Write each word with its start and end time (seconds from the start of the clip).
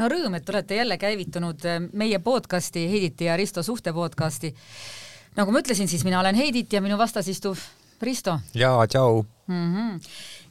no 0.00 0.08
rõõm, 0.08 0.38
et 0.38 0.48
olete 0.48 0.78
jälle 0.80 0.96
käivitunud 1.00 1.66
äh, 1.68 1.82
meie 1.92 2.18
podcasti, 2.24 2.86
Heiditi 2.90 3.28
ja 3.28 3.36
Risto 3.36 3.62
suhte 3.62 3.92
podcasti. 3.92 4.54
nagu 5.36 5.52
ma 5.52 5.60
ütlesin, 5.60 5.88
siis 5.88 6.04
mina 6.04 6.20
olen 6.20 6.34
Heidit 6.34 6.72
ja 6.72 6.80
minu 6.80 6.98
vastas 6.98 7.28
istuv 7.28 7.60
Risto. 8.00 8.38
jaa, 8.54 8.86
tšau 8.86 9.22
mm. 9.46 9.74
-hmm. 9.74 10.00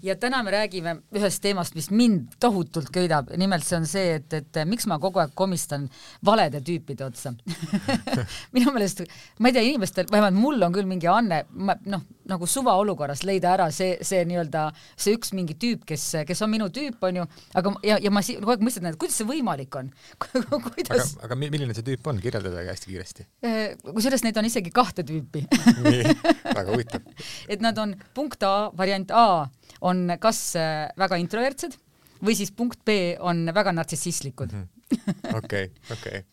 Ja 0.04 0.16
täna 0.20 0.42
me 0.44 0.52
räägime 0.52 0.96
ühest 1.16 1.42
teemast, 1.42 1.76
mis 1.76 1.90
mind 1.92 2.36
tohutult 2.40 2.92
köidab, 2.94 3.32
nimelt 3.40 3.66
see 3.66 3.78
on 3.80 3.88
see, 3.90 4.18
et, 4.20 4.34
et 4.34 4.60
miks 4.70 4.88
ma 4.90 5.00
kogu 5.02 5.22
aeg 5.24 5.34
komistan 5.38 5.88
valede 6.26 6.62
tüüpide 6.66 7.08
otsa. 7.08 7.34
Minu 8.56 8.74
meelest, 8.76 9.04
ma 9.40 9.50
ei 9.50 9.58
tea, 9.58 9.66
inimestel, 9.72 10.10
vähemalt 10.12 10.38
mul 10.38 10.68
on 10.68 10.76
küll 10.76 10.90
mingi 10.90 11.10
anne, 11.12 11.44
ma 11.50 11.76
noh, 11.90 12.06
nagu 12.30 12.46
suvaolukorras 12.50 13.24
leida 13.26 13.56
ära 13.56 13.70
see, 13.74 13.98
see 14.06 14.22
nii-öelda 14.30 14.68
see 14.94 15.16
üks 15.18 15.34
mingi 15.34 15.58
tüüp, 15.60 15.88
kes, 15.90 16.06
kes 16.30 16.46
on 16.46 16.54
minu 16.54 16.70
tüüp, 16.74 17.00
onju, 17.10 17.26
aga 17.58 17.74
ja, 17.88 17.98
ja 18.04 18.14
ma 18.14 18.24
kogu 18.28 18.54
aeg 18.56 18.66
mõtlen, 18.68 18.92
et 18.92 19.00
kuidas 19.02 19.18
see 19.22 19.30
võimalik 19.30 19.80
on? 19.80 19.92
Kuidas 20.70 21.16
aga, 21.18 21.30
aga 21.30 21.36
milline 21.40 21.74
see 21.74 21.86
tüüp 21.86 22.06
on, 22.12 22.20
kirjeldada 22.22 22.62
hästi 22.68 22.92
kiiresti. 22.92 23.26
Äh, 23.46 23.74
kusjuures 23.82 24.24
neid 24.26 24.38
on 24.38 24.48
isegi 24.48 24.72
kahte 24.74 25.04
tüüpi. 25.08 25.46
Nii, 25.84 26.16
väga 26.44 26.68
huvitav. 26.70 27.08
Et 27.52 27.62
nad 27.64 27.78
on 27.82 27.96
punkt 28.14 28.44
A 28.46 28.70
variant 28.78 28.90
variant 28.90 29.12
A 29.12 29.50
on 29.82 30.18
kas 30.20 30.56
äh, 30.60 30.90
väga 31.00 31.20
introvertsed 31.22 31.78
või 32.26 32.36
siis 32.36 32.52
punkt 32.52 32.82
B 32.86 33.16
on 33.20 33.48
väga 33.56 33.74
nartsissistlikud. 33.76 34.54
Mhm. 34.54 34.68
okei, 35.38 35.70
okei. 35.94 36.24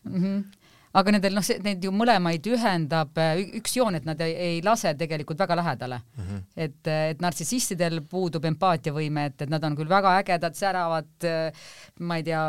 Aga 0.97 1.13
nendel 1.13 1.35
noh, 1.37 1.45
neid 1.61 1.83
ju 1.85 1.91
mõlemaid 1.93 2.47
ühendab 2.49 3.19
äh, 3.21 3.43
üks 3.59 3.75
joon, 3.77 3.97
et 3.99 4.05
nad 4.07 4.21
ei, 4.23 4.33
ei 4.33 4.61
lase 4.65 4.95
tegelikult 4.97 5.37
väga 5.43 5.57
lähedale 5.59 5.99
mm. 6.01 6.23
-hmm. 6.23 6.39
et, 6.65 6.79
äh, 6.89 7.03
et 7.13 7.21
nartsissistidel 7.21 8.01
puudub 8.09 8.45
empaatiavõime, 8.49 9.27
et, 9.29 9.45
et 9.45 9.51
nad 9.51 9.63
on 9.63 9.75
küll 9.77 9.89
väga 9.89 10.15
ägedad, 10.23 10.57
säravad, 10.57 11.11
äh, 11.27 11.67
ma 11.99 12.17
ei 12.17 12.25
tea, 12.25 12.41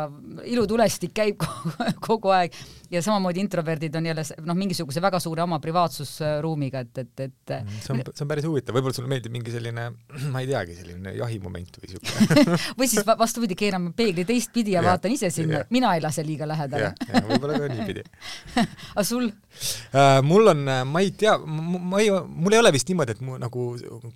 ilutulestik 0.49 1.13
käib 1.13 1.37
kogu, 1.43 1.91
kogu 2.01 2.33
aeg 2.33 2.57
ja 2.89 3.03
samamoodi 3.05 3.43
introverdid 3.43 3.95
on 3.95 4.09
jälle 4.09 4.25
noh, 4.41 4.57
mingisuguse 4.57 5.01
väga 5.01 5.19
suure 5.21 5.45
oma 5.45 5.59
privaatsusruumiga, 5.61 6.79
et, 6.87 6.97
et, 6.97 7.25
et 7.27 7.55
mhm, 7.59 7.79
see 7.85 7.93
on, 7.93 8.03
see 8.13 8.25
on 8.25 8.33
päris 8.33 8.49
huvitav, 8.49 8.75
võib-olla 8.79 8.97
sulle 8.97 9.13
meeldib 9.13 9.35
mingi 9.35 9.53
selline, 9.53 9.91
ma 10.33 10.41
ei 10.41 10.49
teagi, 10.49 10.79
selline 10.79 11.13
jahimoment 11.19 11.79
või 11.83 11.93
siuke 11.93 12.49
või 12.79 12.89
siis 12.89 13.05
vastupidi, 13.05 13.59
keerame 13.59 13.93
peegli 13.93 14.25
teistpidi 14.25 14.73
ja, 14.73 14.81
ja 14.81 14.89
vaatan 14.89 15.13
ise 15.13 15.29
sinna, 15.29 15.61
mina 15.69 15.93
ei 15.93 16.01
lase 16.01 16.25
liiga 16.25 16.49
lähedale. 16.49 16.95
võib-olla 17.29 17.61
ka 17.61 17.71
niipidi 17.75 18.07
aga 18.95 19.03
sul 19.05 19.27
äh,? 19.29 20.21
mul 20.23 20.47
on, 20.51 20.63
äh, 20.67 20.83
ma 20.85 21.01
ei 21.03 21.11
tea, 21.17 21.35
ma 21.37 21.99
ei, 22.01 22.09
mul 22.11 22.55
ei 22.55 22.61
ole 22.61 22.71
vist 22.73 22.89
niimoodi, 22.89 23.15
et 23.15 23.21
mu 23.25 23.37
nagu 23.41 23.65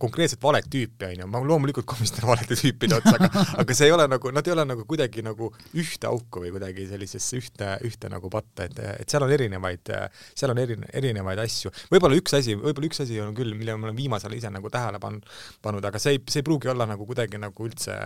konkreetselt 0.01 0.41
valet 0.43 0.67
tüüpi 0.71 1.09
onju, 1.09 1.27
ma 1.31 1.41
loomulikult 1.43 1.87
komistan 1.89 2.27
valede 2.29 2.57
tüüpide 2.59 2.97
otsa, 2.99 3.15
aga 3.17 3.43
aga 3.63 3.77
see 3.77 3.89
ei 3.89 3.95
ole 3.95 4.07
nagu, 4.11 4.33
nad 4.35 4.47
ei 4.47 4.55
ole 4.55 4.65
nagu 4.69 4.85
kuidagi 4.89 5.25
nagu 5.25 5.49
ühte 5.79 6.09
auku 6.09 6.43
või 6.45 6.53
kuidagi 6.55 6.87
sellisesse 6.91 7.41
ühte, 7.41 7.71
ühte 7.89 8.11
nagu 8.13 8.31
patta, 8.33 8.67
et, 8.69 8.79
et 9.03 9.09
seal 9.09 9.25
on 9.25 9.33
erinevaid, 9.35 9.93
seal 10.33 10.53
on 10.53 10.63
erine, 10.63 10.89
erinevaid 11.01 11.43
asju. 11.43 11.73
võib-olla 11.93 12.19
üks 12.19 12.37
asi, 12.39 12.57
võib-olla 12.59 12.91
üks 12.91 13.03
asi 13.05 13.19
on 13.23 13.35
küll, 13.37 13.55
mille 13.57 13.77
ma 13.77 13.89
olen 13.89 13.99
viimasel 13.99 14.37
ise 14.37 14.51
nagu 14.53 14.71
tähele 14.73 15.01
pannud, 15.03 15.27
pannud, 15.65 15.85
aga 15.89 16.01
see 16.01 16.17
ei, 16.17 16.23
see 16.29 16.43
ei 16.43 16.47
pruugi 16.47 16.71
olla 16.71 16.87
nagu 16.89 17.07
kuidagi 17.09 17.41
nagu 17.41 17.67
üldse, 17.67 17.97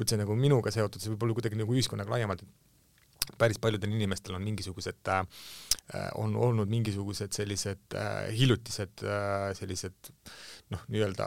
üldse 0.00 0.20
nagu 0.20 0.36
minuga 0.38 0.72
seotud, 0.74 1.02
see 1.02 1.14
võib 1.14 1.26
olla 1.26 1.40
kuidagi 1.40 1.60
nagu 1.60 1.76
ühiskonnaga 1.76 2.16
laiemalt, 2.16 2.44
päris 3.38 3.58
paljudel 3.62 3.94
inimestel 3.96 4.36
on 4.38 4.44
mingisugused 4.46 5.10
äh,, 5.12 5.24
on 6.14 6.36
olnud 6.36 6.70
mingisugused 6.70 7.34
sellised 7.36 7.96
äh, 7.98 8.26
hiljutised 8.36 9.04
äh, 9.04 9.50
sellised 9.58 10.12
noh, 10.72 10.82
nii-öelda 10.90 11.26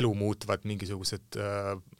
elu 0.00 0.08
muutvad 0.18 0.64
mingisugused 0.66 1.38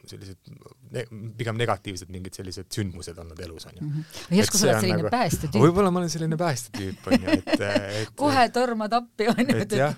sellised 0.07 0.49
ne 0.91 1.03
pigem 1.37 1.55
negatiivsed 1.59 2.09
mingid 2.11 2.35
sellised 2.35 2.67
sündmused 2.73 3.19
olnud 3.21 3.39
elus 3.39 3.67
onju 3.69 3.85
mm. 3.85 3.91
-hmm. 3.91 4.35
järsku 4.35 4.59
sa 4.59 4.67
oled 4.67 4.81
selline 4.81 4.97
nagu, 4.99 5.11
päästetüüp. 5.13 5.63
võib-olla 5.65 5.91
ma 5.91 6.01
olen 6.01 6.11
selline 6.11 6.37
päästetüüp 6.39 7.07
onju, 7.07 7.37
et, 7.37 7.53
et 8.01 8.11
kohe 8.23 8.43
tormad 8.55 8.93
appi 8.99 9.29
onju. 9.31 9.61
jah, 9.77 9.95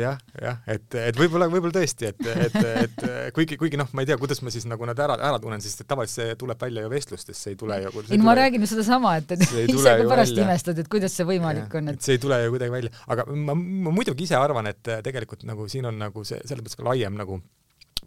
jah, 0.00 0.18
jah, 0.42 0.58
et, 0.66 0.88
et 1.04 1.20
võib-olla, 1.20 1.46
võib-olla 1.52 1.76
tõesti, 1.78 2.10
et, 2.10 2.26
et, 2.48 2.58
et 2.72 3.06
kuigi, 3.36 3.58
kuigi 3.60 3.78
noh, 3.78 3.90
ma 3.94 4.02
ei 4.02 4.10
tea, 4.10 4.18
kuidas 4.18 4.42
ma 4.42 4.50
siis 4.54 4.66
nagu 4.70 4.90
nad 4.90 4.98
ära, 5.06 5.18
ära 5.30 5.38
tunnen, 5.42 5.62
sest 5.62 5.84
et 5.84 5.90
tavaliselt 5.90 6.14
see 6.14 6.34
tuleb 6.40 6.60
välja 6.66 6.84
ju 6.84 6.90
vestlustest, 6.92 7.38
see 7.40 7.54
ei 7.54 7.60
tule 7.60 7.78
ju. 7.82 8.04
ei 8.10 8.18
no 8.18 8.26
ma 8.26 8.34
räägin 8.38 8.62
ju 8.64 8.70
sedasama, 8.74 9.16
et, 9.22 9.34
et 9.36 9.44
ise 9.74 9.96
ka 10.00 10.08
pärast 10.10 10.38
imestad, 10.38 10.78
et 10.82 10.90
kuidas 10.92 11.16
see 11.16 11.26
võimalik 11.28 11.66
ja, 11.70 11.80
on, 11.80 11.92
et 11.94 12.04
see 12.04 12.18
ei 12.18 12.22
tule 12.22 12.38
ju 12.44 12.54
kuidagi 12.54 12.74
välja, 12.74 12.94
aga 13.14 13.26
ma, 13.32 13.56
ma 13.56 13.94
muidugi 13.94 14.28
ise 14.28 14.38
arvan, 14.38 14.70
et 14.70 14.94
tegelikult 15.06 15.46
nagu 15.48 15.68
siin 15.70 15.90
on 15.90 16.00
nagu 16.06 16.26
see, 16.26 16.40
selles 16.44 16.64
mõttes 16.64 16.80
ka 16.80 16.88
laiem 16.90 17.16
nagu 17.20 17.40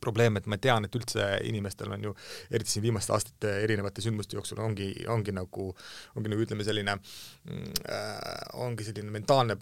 probleem, 0.08 0.40
et 0.40 0.48
ma 0.50 0.60
tean, 0.62 0.88
et 0.88 0.98
üldse 1.00 1.28
inimestel 1.48 1.92
on 1.94 2.10
ju, 2.10 2.16
eriti 2.52 2.78
siin 2.78 2.86
viimaste 2.88 3.14
aastate 3.16 3.54
erinevate 3.66 4.04
sündmuste 4.06 4.38
jooksul 4.40 4.62
ongi, 4.64 4.90
ongi 5.12 5.36
nagu, 5.36 5.70
ongi 6.16 6.34
nagu 6.34 6.46
ütleme, 6.46 6.66
selline 6.68 6.96
mm, 6.98 7.82
äh,, 7.92 8.18
ongi 8.64 8.88
selline 8.88 9.12
mentaalne 9.14 9.58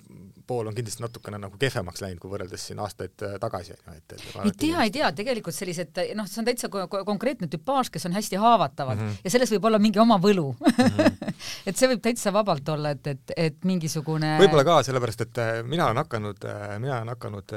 pool 0.47 0.69
on 0.69 0.75
kindlasti 0.78 1.03
natukene 1.03 1.39
nagu 1.41 1.57
kehvemaks 1.59 2.03
läinud, 2.03 2.22
kui 2.22 2.31
võrreldes 2.31 2.67
siin 2.69 2.79
aastaid 2.84 3.25
äh, 3.25 3.38
tagasi, 3.41 3.75
on 3.75 3.94
ju, 3.94 4.01
et, 4.01 4.16
et 4.16 4.45
ei 4.45 4.53
tea, 4.66 4.84
ei 4.85 4.94
tea, 4.94 5.11
tegelikult 5.17 5.55
sellised 5.57 6.01
noh, 6.17 6.28
see 6.29 6.41
on 6.41 6.50
täitsa 6.50 6.69
konkreetne 6.72 7.50
tüpaaž, 7.51 7.89
kes 7.94 8.07
on 8.09 8.16
hästi 8.17 8.39
haavatavad 8.41 9.00
mm 9.00 9.09
-hmm. 9.09 9.25
ja 9.25 9.34
selles 9.34 9.53
võib 9.55 9.69
olla 9.69 9.79
mingi 9.81 10.00
oma 10.01 10.19
võlu 10.22 10.51
mm. 10.53 10.75
-hmm. 10.78 11.34
et 11.72 11.78
see 11.78 11.89
võib 11.91 12.03
täitsa 12.05 12.34
vabalt 12.34 12.69
olla, 12.69 12.94
et, 12.95 13.07
et, 13.07 13.35
et 13.50 13.66
mingisugune 13.66 14.35
võib-olla 14.41 14.66
ka, 14.67 14.78
sellepärast 14.89 15.25
et 15.28 15.41
äh, 15.41 15.53
mina 15.63 15.89
olen 15.89 16.03
hakanud, 16.03 16.47
mina 16.79 16.97
olen 16.97 17.13
hakanud 17.16 17.55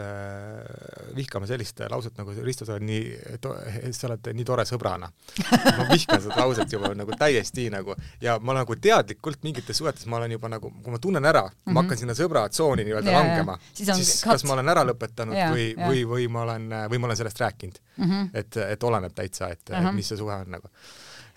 vihkama 1.16 1.46
sellist 1.46 1.80
lauset 1.90 2.16
nagu 2.18 2.32
Risto 2.42 2.64
sa 2.64 2.76
oled 2.76 2.77
nii, 2.84 3.92
sa 3.92 4.08
oled 4.08 4.30
nii 4.34 4.46
tore 4.46 4.64
sõbrana. 4.68 5.10
ma 5.78 5.86
vihkan 5.90 6.22
seda 6.22 6.36
lauset 6.38 6.72
juba 6.72 6.92
nagu 6.94 7.16
täiesti 7.18 7.68
nagu 7.72 7.96
ja 8.20 8.38
ma 8.38 8.56
nagu 8.58 8.76
teadlikult 8.76 9.42
mingites 9.46 9.78
suhetes 9.78 10.06
ma 10.06 10.20
olen 10.20 10.36
juba 10.36 10.50
nagu, 10.52 10.70
kui 10.82 10.94
ma 10.94 10.98
tunnen 10.98 11.24
ära 11.24 11.44
mm, 11.46 11.54
-hmm. 11.54 11.72
ma 11.72 11.82
hakkan 11.82 11.98
sinna 12.02 12.16
sõbratsooni 12.18 12.86
nii-öelda 12.88 13.12
langema, 13.12 13.58
siis, 13.72 13.90
siis 13.96 14.14
kas 14.24 14.44
ma 14.44 14.56
olen 14.58 14.68
ära 14.68 14.84
lõpetanud 14.88 15.38
ja, 15.38 15.50
või, 15.52 15.74
või, 15.78 16.04
või 16.14 16.28
ma 16.28 16.46
olen, 16.46 16.70
või 16.90 16.98
ma 16.98 17.10
olen 17.10 17.20
sellest 17.22 17.40
rääkinud 17.40 17.78
mm. 17.96 18.04
-hmm. 18.04 18.30
et, 18.34 18.56
et 18.56 18.82
oleneb 18.82 19.14
täitsa, 19.14 19.48
et 19.48 19.70
uh 19.70 19.76
-huh. 19.76 19.92
mis 19.92 20.08
see 20.08 20.18
suhe 20.18 20.34
on 20.34 20.50
nagu 20.58 20.72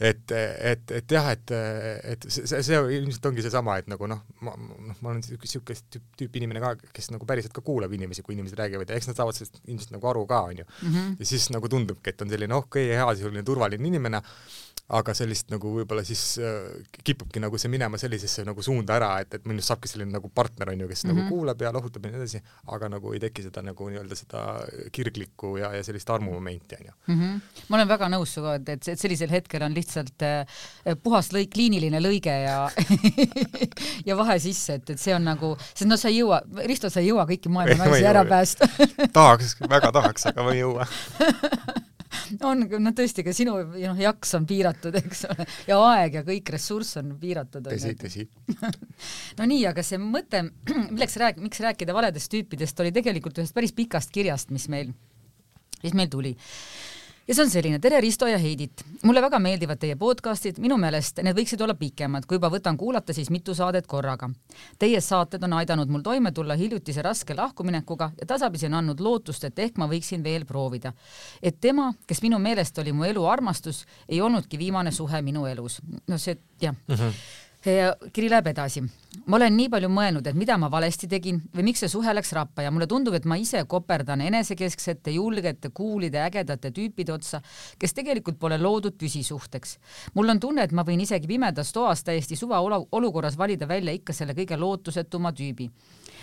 et, 0.02 0.32
et, 0.34 0.92
et 0.98 1.14
jah, 1.14 1.28
et, 1.30 1.54
et 2.14 2.26
see, 2.26 2.62
see 2.66 2.80
ilmselt 2.98 3.28
ongi 3.30 3.44
seesama, 3.46 3.78
et 3.82 3.90
nagu 3.92 4.10
noh, 4.10 4.24
ma, 4.42 4.56
noh, 4.58 4.98
ma 4.98 5.12
olen 5.12 5.22
niisugust 5.22 5.92
tüüp, 5.94 6.08
tüüpi 6.18 6.42
inimene 6.42 6.64
ka, 6.64 6.74
kes 6.96 7.12
nagu 7.14 7.28
päriselt 7.30 7.54
ka 7.54 7.62
kuulab 7.66 7.94
inimesi, 7.94 8.26
kui 8.26 8.34
inimesed 8.34 8.58
räägivad 8.58 8.90
ja 8.90 8.98
eks 8.98 9.12
nad 9.12 9.20
saavad 9.20 9.38
sellest 9.38 9.62
ilmselt 9.68 9.94
nagu 9.94 10.10
aru 10.10 10.26
ka, 10.30 10.42
onju. 10.50 10.66
Mhm. 10.82 11.16
ja 11.22 11.30
siis 11.34 11.48
nagu 11.54 11.70
tundubki, 11.72 12.16
et 12.16 12.26
on 12.26 12.34
selline 12.34 12.58
okei 12.58 12.90
okay,, 12.90 12.98
hea, 12.98 13.16
selline 13.22 13.46
turvaline 13.46 13.92
inimene, 13.92 14.24
aga 14.92 15.14
sellist 15.16 15.52
nagu 15.52 15.72
võib-olla 15.78 16.04
siis 16.08 16.36
äh, 16.42 16.72
kipubki 17.06 17.40
nagu 17.44 17.60
see 17.62 17.72
minema 17.72 18.00
sellisesse 18.02 18.44
nagu 18.48 18.64
suunda 18.66 18.98
ära, 18.98 19.12
et, 19.24 19.38
et 19.38 19.46
minust 19.48 19.72
saabki 19.72 19.92
selline 19.92 20.12
nagu 20.12 20.32
partner 20.34 20.74
on 20.74 20.84
ju, 20.84 20.88
kes 20.90 21.04
mm 21.04 21.10
-hmm. 21.10 21.14
nagu 21.14 21.22
mhm. 21.22 21.30
kuulab 21.30 21.62
ja 21.62 21.72
lohutab 21.74 22.06
ja 22.06 22.12
nii 22.12 22.20
edasi, 22.22 22.42
aga 22.68 22.90
nagu 22.90 23.14
ei 23.14 23.20
teki 23.20 23.46
seda 23.48 23.62
nagu 23.62 23.90
nii-öelda 23.90 24.16
seda 24.16 24.42
kirglikku 24.92 25.58
ja, 25.58 25.74
ja 25.76 25.84
sellist 25.84 26.10
armumomenti 26.10 26.76
on 26.80 26.86
ju 26.86 26.94
mm. 27.08 27.22
-hmm. 27.22 27.42
ma 27.70 27.78
olen 27.78 27.88
väga 27.88 28.10
nõus 28.10 28.34
sinuga, 28.34 28.56
et, 28.56 28.70
et, 28.70 29.00
sellisel 29.00 29.30
hetkel 29.30 29.64
on 29.64 29.74
lihtsalt 29.74 30.22
äh, 30.22 30.46
puhas 31.04 31.32
lõik, 31.32 31.52
kliiniline 31.54 32.00
lõige 32.00 32.36
ja 32.44 32.70
ja 34.10 34.18
vahe 34.18 34.40
sisse, 34.40 34.74
et, 34.74 34.90
et 34.90 35.00
see 35.00 35.16
on 35.16 35.24
nagu, 35.24 35.56
sest 35.74 35.90
no 35.90 35.98
sa 35.98 36.10
ei 36.10 36.20
jõua, 36.20 36.42
Risto, 36.66 36.90
sa 36.90 37.00
ei 37.00 37.08
jõua 37.08 37.26
kõiki 37.30 37.50
maailma 37.50 37.86
naisi 37.86 38.06
ära 38.06 38.26
päästa 38.26 38.68
tahaks, 39.14 39.56
väga 39.70 39.92
tahaks, 39.92 40.26
aga 40.26 40.44
ma 40.44 40.54
ei 40.54 40.60
jõua 40.66 40.88
on, 42.48 42.66
no 42.84 42.94
tõesti, 42.98 43.26
ka 43.26 43.34
sinu 43.36 43.58
noh, 43.62 44.00
jaks 44.00 44.36
on 44.38 44.48
piiratud, 44.50 44.96
eks 45.02 45.26
ole, 45.30 45.48
ja 45.68 45.80
aeg 45.92 46.20
ja 46.20 46.24
kõik 46.28 46.54
ressurss 46.56 47.00
on 47.02 47.14
piiratud. 47.22 47.68
tõsi, 47.68 47.94
tõsi 48.00 48.28
no 49.40 49.50
nii, 49.50 49.66
aga 49.72 49.86
see 49.86 50.00
mõte, 50.02 50.44
milleks 50.94 51.20
rääk-, 51.22 51.42
miks 51.44 51.62
rääkida 51.64 51.96
valedest 51.98 52.32
tüüpidest, 52.34 52.80
oli 52.84 52.94
tegelikult 52.96 53.42
ühest 53.42 53.56
päris 53.58 53.76
pikast 53.78 54.14
kirjast, 54.16 54.54
mis 54.56 54.68
meil, 54.72 54.94
mis 55.84 55.98
meil 55.98 56.12
tuli 56.12 56.36
ja 57.28 57.36
see 57.36 57.44
on 57.44 57.52
selline, 57.52 57.80
tere 57.80 58.00
Risto 58.02 58.28
ja 58.28 58.38
Heidit. 58.42 58.84
mulle 59.04 59.22
väga 59.22 59.40
meeldivad 59.40 59.80
teie 59.82 59.96
podcastid, 59.96 60.58
minu 60.62 60.78
meelest 60.82 61.22
need 61.24 61.38
võiksid 61.38 61.62
olla 61.62 61.76
pikemad, 61.78 62.26
kui 62.26 62.38
juba 62.38 62.50
võtan 62.54 62.78
kuulata, 62.78 63.14
siis 63.14 63.30
mitu 63.30 63.56
saadet 63.58 63.88
korraga. 63.88 64.30
Teie 64.80 65.02
saated 65.02 65.44
on 65.44 65.54
aidanud 65.60 65.90
mul 65.90 66.02
toime 66.06 66.32
tulla 66.32 66.58
hiljutise 66.58 67.02
raske 67.06 67.36
lahkuminekuga 67.38 68.12
ja 68.20 68.28
tasapisi 68.34 68.70
on 68.70 68.80
andnud 68.82 69.00
lootust, 69.00 69.46
et 69.48 69.60
ehk 69.60 69.78
ma 69.78 69.88
võiksin 69.92 70.24
veel 70.24 70.46
proovida. 70.46 70.94
et 71.42 71.60
tema, 71.62 71.94
kes 72.08 72.22
minu 72.22 72.40
meelest 72.40 72.78
oli 72.78 72.92
mu 72.92 73.04
elu 73.04 73.26
armastus, 73.26 73.86
ei 74.10 74.22
olnudki 74.22 74.58
viimane 74.58 74.92
suhe 74.92 75.22
minu 75.22 75.46
elus. 75.46 75.82
no 76.08 76.18
see, 76.18 76.38
jah 76.62 76.76
mm. 76.88 76.96
-hmm 76.96 77.41
kiri 77.62 78.30
läheb 78.30 78.48
edasi. 78.50 78.82
ma 79.28 79.38
olen 79.38 79.54
nii 79.54 79.70
palju 79.70 79.90
mõelnud, 79.92 80.26
et 80.28 80.38
mida 80.38 80.56
ma 80.58 80.70
valesti 80.72 81.08
tegin 81.08 81.38
või 81.54 81.66
miks 81.68 81.84
see 81.84 81.92
suhe 81.92 82.14
läks 82.14 82.32
rappa 82.34 82.64
ja 82.66 82.72
mulle 82.72 82.88
tundub, 82.90 83.14
et 83.14 83.26
ma 83.26 83.36
ise 83.38 83.62
koperdan 83.70 84.22
enesekesksete, 84.26 85.12
julgete, 85.14 85.70
kuulide, 85.70 86.24
ägedate 86.26 86.72
tüüpide 86.74 87.14
otsa, 87.14 87.42
kes 87.78 87.94
tegelikult 87.94 88.40
pole 88.40 88.58
loodud 88.58 88.98
püsisuhteks. 88.98 89.78
mul 90.16 90.30
on 90.34 90.40
tunne, 90.40 90.64
et 90.64 90.72
ma 90.72 90.84
võin 90.88 91.04
isegi 91.06 91.28
pimedas 91.28 91.72
toas 91.72 92.04
täiesti 92.04 92.36
suva 92.36 92.62
olukorras 92.92 93.38
valida 93.38 93.68
välja 93.68 93.94
ikka 93.94 94.14
selle 94.14 94.34
kõige 94.34 94.58
lootusetuma 94.58 95.32
tüübi. 95.32 95.70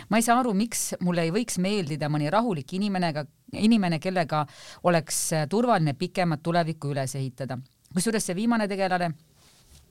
ma 0.09 0.17
ei 0.19 0.23
saa 0.23 0.41
aru, 0.41 0.55
miks 0.55 0.95
mulle 1.01 1.23
ei 1.23 1.31
võiks 1.31 1.59
meeldida 1.59 2.09
mõni 2.09 2.31
rahulik 2.31 2.73
inimene, 2.73 3.15
inimene, 3.53 3.99
kellega 3.99 4.47
oleks 4.83 5.31
turvaline 5.49 5.95
pikemat 5.95 6.43
tulevikku 6.43 6.91
üles 6.91 7.15
ehitada. 7.15 7.59
kusjuures 7.95 8.27
see 8.27 8.35
viimane 8.35 8.67
tegelane 8.69 9.15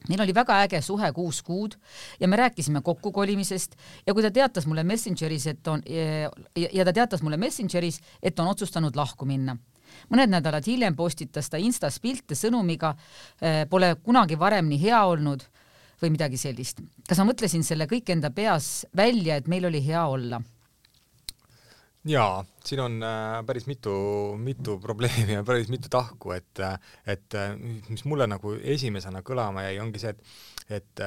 meil 0.10 0.22
oli 0.22 0.36
väga 0.36 0.62
äge 0.64 0.82
suhe 0.82 1.12
kuus 1.14 1.42
kuud 1.44 1.76
ja 2.20 2.28
me 2.28 2.40
rääkisime 2.40 2.82
kokkukolimisest 2.82 3.76
ja 4.08 4.14
kui 4.14 4.24
ta 4.24 4.32
teatas 4.32 4.68
mulle 4.68 4.84
Messengeris, 4.84 5.48
et 5.48 5.68
on 5.68 5.82
ja 6.56 6.86
ta 6.86 6.94
teatas 6.94 7.22
mulle 7.22 7.38
Messengeris, 7.38 8.00
et 8.24 8.40
on 8.40 8.48
otsustanud 8.48 8.96
lahku 8.96 9.26
minna 9.26 9.58
mõned 10.12 10.32
nädalad 10.32 10.66
hiljem 10.68 10.96
postitas 10.96 11.50
ta 11.50 11.58
Instas 11.58 12.00
pilte 12.04 12.36
sõnumiga 12.36 12.94
Pole 13.70 13.96
kunagi 14.04 14.40
varem 14.40 14.70
nii 14.70 14.82
hea 14.82 15.04
olnud 15.06 15.46
või 16.02 16.14
midagi 16.14 16.38
sellist. 16.38 16.82
kas 17.08 17.18
ma 17.18 17.32
mõtlesin 17.32 17.64
selle 17.64 17.88
kõik 17.90 18.10
enda 18.14 18.30
peas 18.32 18.86
välja, 18.96 19.36
et 19.36 19.48
meil 19.48 19.66
oli 19.66 19.82
hea 19.86 20.06
olla? 20.06 20.42
Jaa, 22.08 22.46
siin 22.66 22.82
on 22.84 22.98
äh, 23.04 23.40
päris 23.46 23.68
mitu, 23.68 23.94
mitu 24.42 24.78
probleemi 24.84 25.38
ja 25.38 25.44
päris 25.48 25.70
mitu 25.74 25.92
tahku, 25.92 26.34
et, 26.38 26.64
et 27.08 27.38
mis 27.90 28.06
mulle 28.06 28.28
nagu 28.30 28.56
esimesena 28.76 29.24
kõlama 29.26 29.68
jäi, 29.68 29.80
ongi 29.84 30.02
see, 30.04 30.16
et, 30.16 30.82
et, 30.82 31.06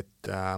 et 0.00 0.32
äh, 0.32 0.56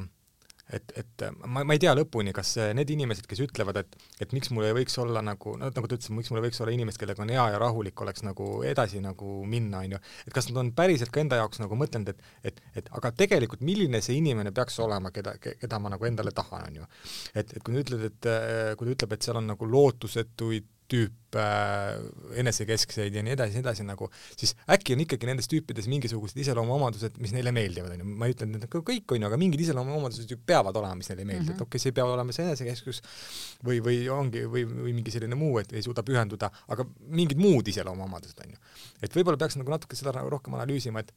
et, 0.73 0.93
et 0.97 1.25
ma, 1.45 1.63
ma 1.67 1.77
ei 1.77 1.81
tea 1.83 1.93
lõpuni, 1.97 2.33
kas 2.37 2.55
need 2.77 2.91
inimesed, 2.95 3.27
kes 3.29 3.43
ütlevad, 3.45 3.79
et, 3.83 3.97
et 4.25 4.35
miks 4.37 4.51
mul 4.55 4.69
ei 4.69 4.77
võiks 4.79 4.97
olla 5.03 5.23
nagu, 5.25 5.57
no 5.61 5.69
nagu 5.69 5.91
ta 5.91 5.99
ütles, 5.99 6.11
miks 6.15 6.33
mul 6.33 6.41
ei 6.41 6.47
võiks 6.47 6.61
olla 6.65 6.75
inimest, 6.75 7.01
kellega 7.01 7.25
on 7.25 7.33
hea 7.35 7.47
ja 7.55 7.61
rahulik 7.61 8.05
oleks 8.05 8.25
nagu 8.27 8.49
edasi 8.67 9.03
nagu 9.05 9.37
minna, 9.51 9.85
onju, 9.85 10.01
et 10.27 10.37
kas 10.37 10.49
nad 10.51 10.63
on 10.65 10.73
päriselt 10.77 11.13
ka 11.15 11.23
enda 11.25 11.41
jaoks 11.43 11.61
nagu 11.63 11.79
mõtelnud, 11.79 12.13
et, 12.15 12.31
et, 12.51 12.63
et 12.81 12.93
aga 12.97 13.13
tegelikult 13.25 13.65
milline 13.67 14.01
see 14.05 14.19
inimene 14.21 14.55
peaks 14.57 14.79
olema, 14.85 15.13
keda, 15.15 15.37
keda 15.43 15.83
ma 15.83 15.93
nagu 15.95 16.09
endale 16.09 16.35
tahan, 16.35 16.71
onju. 16.71 16.89
et, 17.35 17.57
et 17.59 17.63
kui 17.65 17.77
ta 17.77 17.85
ütled, 17.85 18.07
et 18.11 18.31
kui 18.79 18.89
ta 18.89 18.97
ütleb, 18.97 19.17
et 19.17 19.29
seal 19.29 19.41
on 19.41 19.53
nagu 19.55 19.69
lootusetuid 19.69 20.74
tüüpe 20.91 21.41
äh,, 21.41 21.99
enesekeskseid 22.41 23.15
ja 23.17 23.23
nii 23.25 23.35
edasi, 23.35 23.57
nii 23.57 23.65
edasi 23.65 23.87
nagu, 23.87 24.09
siis 24.37 24.55
äkki 24.71 24.95
on 24.95 25.03
ikkagi 25.05 25.29
nendes 25.29 25.49
tüüpides 25.51 25.89
mingisugused 25.91 26.39
iseloomuomadused, 26.45 27.19
mis 27.25 27.35
neile 27.35 27.53
meeldivad, 27.57 27.97
onju. 27.97 28.09
ma 28.21 28.29
ei 28.29 28.37
ütle, 28.37 28.49
et 28.49 28.55
need 28.55 28.69
kõik 28.75 29.17
onju, 29.17 29.29
aga 29.31 29.41
mingid 29.41 29.65
iseloomuomadused 29.67 30.31
ju 30.31 30.39
peavad 30.47 30.77
olema, 30.81 30.99
mis 31.01 31.11
neile 31.11 31.25
ei 31.25 31.31
meeldi 31.33 31.43
mm, 31.43 31.51
-hmm. 31.51 31.59
et 31.59 31.67
okei 31.67 31.79
okay,, 31.79 31.85
see 31.85 31.93
ei 31.93 31.99
pea 31.99 32.07
olema 32.07 32.37
see 32.37 32.47
enesekeskus 32.47 33.03
või, 33.67 33.81
või 33.85 34.01
ongi, 34.13 34.45
või, 34.57 34.67
või 34.71 34.97
mingi 35.01 35.15
selline 35.15 35.39
muu, 35.39 35.59
et 35.63 35.73
ei 35.73 35.83
suuda 35.85 36.07
pühenduda, 36.07 36.53
aga 36.69 36.87
mingid 37.09 37.41
muud 37.41 37.69
iseloomuomadused 37.73 38.45
onju. 38.47 38.61
et 39.03 39.17
võib-olla 39.17 39.41
peaks 39.41 39.59
nagu 39.61 39.75
natuke 39.75 39.97
seda 39.99 40.15
rohkem 40.23 40.55
analüüsima, 40.61 41.01
et 41.01 41.15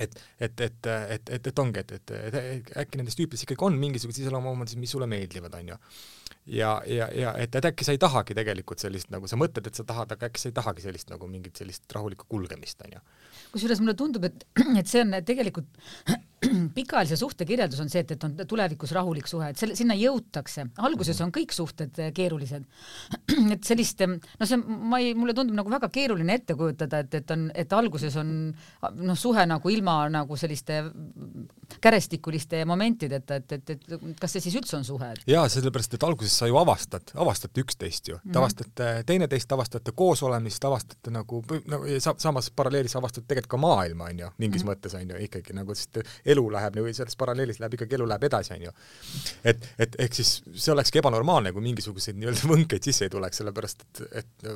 et, 0.00 0.18
et, 0.40 0.60
et, 0.60 0.86
et, 0.86 1.30
et, 1.38 1.46
et 1.52 1.62
ongi, 1.62 1.84
et, 1.84 1.92
et, 1.98 2.14
et 2.30 2.74
äkki 2.84 3.00
nendes 3.00 3.18
tüüpides 3.18 3.46
ikkagi 3.46 3.66
on 3.66 3.78
mingisugused 3.78 4.24
iseloomuomadused, 4.24 4.80
mis 4.80 4.94
sulle 4.94 5.08
meeldivad, 5.10 5.54
onju 5.60 5.78
ja, 6.46 6.82
ja, 6.86 7.08
ja 7.14 7.32
et, 7.40 7.54
et 7.54 7.64
äkki 7.64 7.86
sa 7.86 7.94
ei 7.94 8.00
tahagi 8.00 8.36
tegelikult 8.36 8.82
sellist, 8.82 9.08
nagu 9.14 9.28
sa 9.30 9.38
mõtled, 9.40 9.66
et 9.68 9.78
sa 9.78 9.86
tahad, 9.88 10.12
aga 10.12 10.28
äkki 10.28 10.42
sa 10.42 10.50
ei 10.50 10.56
tahagi 10.56 10.84
sellist 10.84 11.12
nagu 11.12 11.28
mingit 11.30 11.56
sellist 11.60 11.96
rahulikku 11.96 12.28
kulgemist, 12.28 12.84
onju. 12.84 13.00
kusjuures 13.54 13.80
mulle 13.80 13.96
tundub, 13.98 14.26
et, 14.28 14.46
et 14.80 14.90
see 14.90 15.04
on 15.04 15.16
tegelikult 15.24 15.70
pikaajalise 16.78 17.16
suhte 17.20 17.46
kirjeldus 17.48 17.80
on 17.84 17.90
see, 17.92 18.04
et, 18.04 18.14
et 18.16 18.24
on 18.26 18.34
tulevikus 18.48 18.92
rahulik 18.96 19.28
suhe, 19.30 19.50
et 19.52 19.60
selle, 19.60 19.76
sinna 19.78 19.96
jõutakse. 19.98 20.66
alguses 20.86 21.20
on 21.24 21.32
kõik 21.34 21.54
suhted 21.54 21.98
eh, 22.02 22.12
keerulised. 22.16 22.64
et 23.54 23.64
sellist, 23.64 24.00
eh, 24.04 24.14
no 24.40 24.48
see, 24.48 24.58
ma 24.58 25.00
ei, 25.02 25.14
mulle 25.18 25.34
tundub 25.36 25.56
nagu 25.58 25.72
väga 25.72 25.90
keeruline 25.94 26.38
ette 26.38 26.56
kujutada, 26.58 27.02
et, 27.04 27.14
et 27.20 27.34
on, 27.34 27.46
et 27.54 27.76
alguses 27.76 28.16
on 28.20 28.34
noh, 29.00 29.18
suhe 29.18 29.46
nagu 29.48 29.72
ilma 29.72 29.96
nagu 30.12 30.38
selliste 30.38 30.80
kärestikuliste 31.80 32.64
momentideta, 32.68 33.40
et, 33.40 33.52
et, 33.58 33.74
et, 33.76 33.86
et 33.96 34.20
kas 34.20 34.36
see 34.36 34.46
siis 34.46 34.58
üldse 34.60 34.76
on 34.78 34.86
suhe? 34.86 35.10
jaa, 35.28 35.44
sellepärast, 35.50 35.96
et 35.96 36.06
alguses 36.06 36.34
sa 36.38 36.48
ju 36.50 36.58
avastad, 36.60 37.14
avastate 37.20 37.62
üksteist 37.64 38.08
ju 38.08 38.16
mm, 38.16 38.20
-hmm. 38.20 38.32
te 38.32 38.38
avastate 38.38 38.90
teineteist, 39.06 39.52
avastate 39.52 39.92
koosolemist, 39.92 40.64
avastate 40.64 41.10
nagu, 41.14 41.42
nagu 41.70 41.98
sa, 41.98 42.14
samas 42.18 42.50
paralleelis 42.50 42.96
avastate 42.96 43.26
tegelikult 43.28 43.50
ka 43.54 43.56
maailma, 43.56 44.04
on 44.04 44.18
ju, 44.18 44.30
mingis 44.38 44.64
mm 44.64 44.68
-hmm. 44.68 44.74
mõttes 44.74 44.94
on 45.00 45.10
ju 45.10 45.24
ikkagi 45.24 45.52
nagu, 45.52 45.74
sest 45.74 45.98
elu 46.34 46.44
läheb 46.56 46.78
nagu 46.78 46.94
selles 46.96 47.18
paralleelis 47.20 47.60
läheb 47.62 47.78
ikkagi, 47.78 47.98
elu 47.98 48.08
läheb 48.10 48.28
edasi, 48.30 48.54
on 48.56 48.66
ju. 48.68 48.74
et, 49.52 49.70
et 49.78 49.96
ehk 50.06 50.18
siis 50.20 50.36
see 50.52 50.74
olekski 50.74 51.00
ebanormaalne, 51.02 51.54
kui 51.54 51.64
mingisuguseid 51.64 52.18
nii-öelda 52.20 52.50
võnkeid 52.54 52.90
sisse 52.90 53.08
ei 53.08 53.14
tuleks, 53.14 53.42
sellepärast 53.42 53.86
et, 53.86 54.04
et 54.22 54.50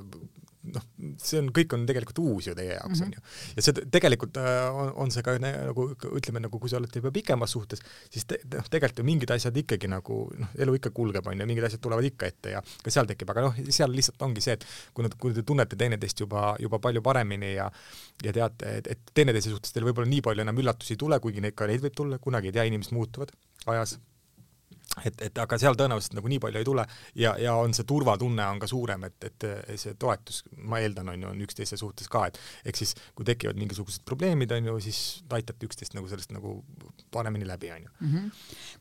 noh, 0.75 0.85
see 1.23 1.41
on, 1.43 1.51
kõik 1.55 1.75
on 1.77 1.85
tegelikult 1.89 2.21
uus 2.23 2.49
ju 2.51 2.55
teie 2.59 2.77
jaoks, 2.77 3.03
on 3.05 3.15
ju. 3.17 3.23
ja 3.57 3.65
see 3.65 3.87
tegelikult 3.95 4.39
äh, 4.41 4.59
on, 4.69 4.93
on 5.05 5.13
see 5.15 5.25
ka 5.27 5.37
nagu 5.43 5.87
ütleme, 6.19 6.43
nagu 6.45 6.61
kui 6.61 6.73
sa 6.73 6.81
oled 6.81 6.99
juba 7.01 7.13
pikemas 7.15 7.55
suhtes, 7.57 7.83
siis 8.13 8.27
te, 8.29 8.41
noh, 8.55 8.67
tegelikult 8.71 9.03
ju 9.03 9.09
mingid 9.09 9.33
asjad 9.35 9.57
ikkagi 9.63 9.91
nagu 9.91 10.21
noh, 10.39 10.53
elu 10.59 10.77
ikka 10.81 10.93
kulgeb, 10.97 11.29
on 11.31 11.43
ju, 11.43 11.49
mingid 11.51 11.69
asjad 11.69 11.83
tulevad 11.85 12.09
ikka 12.09 12.31
ette 12.33 12.57
ja 12.57 12.63
ka 12.85 12.95
seal 12.95 13.09
tekib, 13.11 13.33
aga 13.35 13.49
noh, 13.49 13.63
seal 13.75 13.93
lihtsalt 13.95 14.27
ongi 14.27 14.45
see, 14.45 14.59
et 14.59 14.67
kui 14.97 15.07
nad, 15.07 15.17
kui 15.21 15.37
te 15.37 15.47
tunnete 15.47 15.79
teineteist 15.81 16.25
juba, 16.25 16.53
juba 16.63 16.83
palju 16.83 17.05
paremini 17.05 17.55
ja 17.57 17.71
ja 18.25 18.35
teate, 18.35 18.77
et, 18.81 18.93
et 18.95 19.15
teineteise 19.15 19.53
suhtes 19.53 19.75
teil 19.75 19.87
võib-olla 19.87 20.11
nii 20.11 20.25
palju 20.27 20.43
enam 20.43 20.59
üllatusi 20.59 20.97
ei 20.97 21.01
tule, 21.01 21.21
kuigi 21.23 21.45
neid 21.45 21.55
ka 21.59 21.69
neid 21.71 21.85
võib 21.85 21.95
tulla, 21.95 22.19
kunagi 22.23 22.51
ei 22.51 22.57
tea, 22.57 22.67
inimesed 22.71 22.97
muutuvad 22.97 23.31
ajas 23.71 23.99
et, 25.07 25.21
et 25.29 25.39
aga 25.39 25.59
seal 25.61 25.77
tõenäoliselt 25.79 26.17
nagu 26.19 26.31
nii 26.33 26.41
palju 26.43 26.61
ei 26.61 26.67
tule 26.67 26.85
ja, 27.19 27.35
ja 27.41 27.55
on 27.61 27.75
see 27.77 27.87
turvatunne 27.89 28.47
on 28.53 28.63
ka 28.63 28.69
suurem, 28.71 29.07
et, 29.09 29.29
et 29.31 29.49
see 29.79 29.95
toetus, 30.01 30.43
ma 30.69 30.81
eeldan, 30.83 31.13
on 31.15 31.27
ju, 31.27 31.33
on 31.33 31.47
üksteise 31.47 31.79
suhtes 31.81 32.11
ka, 32.13 32.27
et 32.31 32.41
ehk 32.69 32.81
siis 32.81 32.95
kui 33.15 33.27
tekivad 33.29 33.59
mingisugused 33.61 34.05
probleemid, 34.09 34.53
on 34.57 34.73
ju, 34.73 34.79
siis 34.89 35.03
aitate 35.31 35.69
üksteist 35.69 35.97
nagu 35.99 36.11
sellest 36.11 36.35
nagu 36.35 36.59
paremini 37.15 37.49
läbi, 37.49 37.73
on 37.75 37.89
ju. 37.89 37.95
Mhm. 38.07 38.31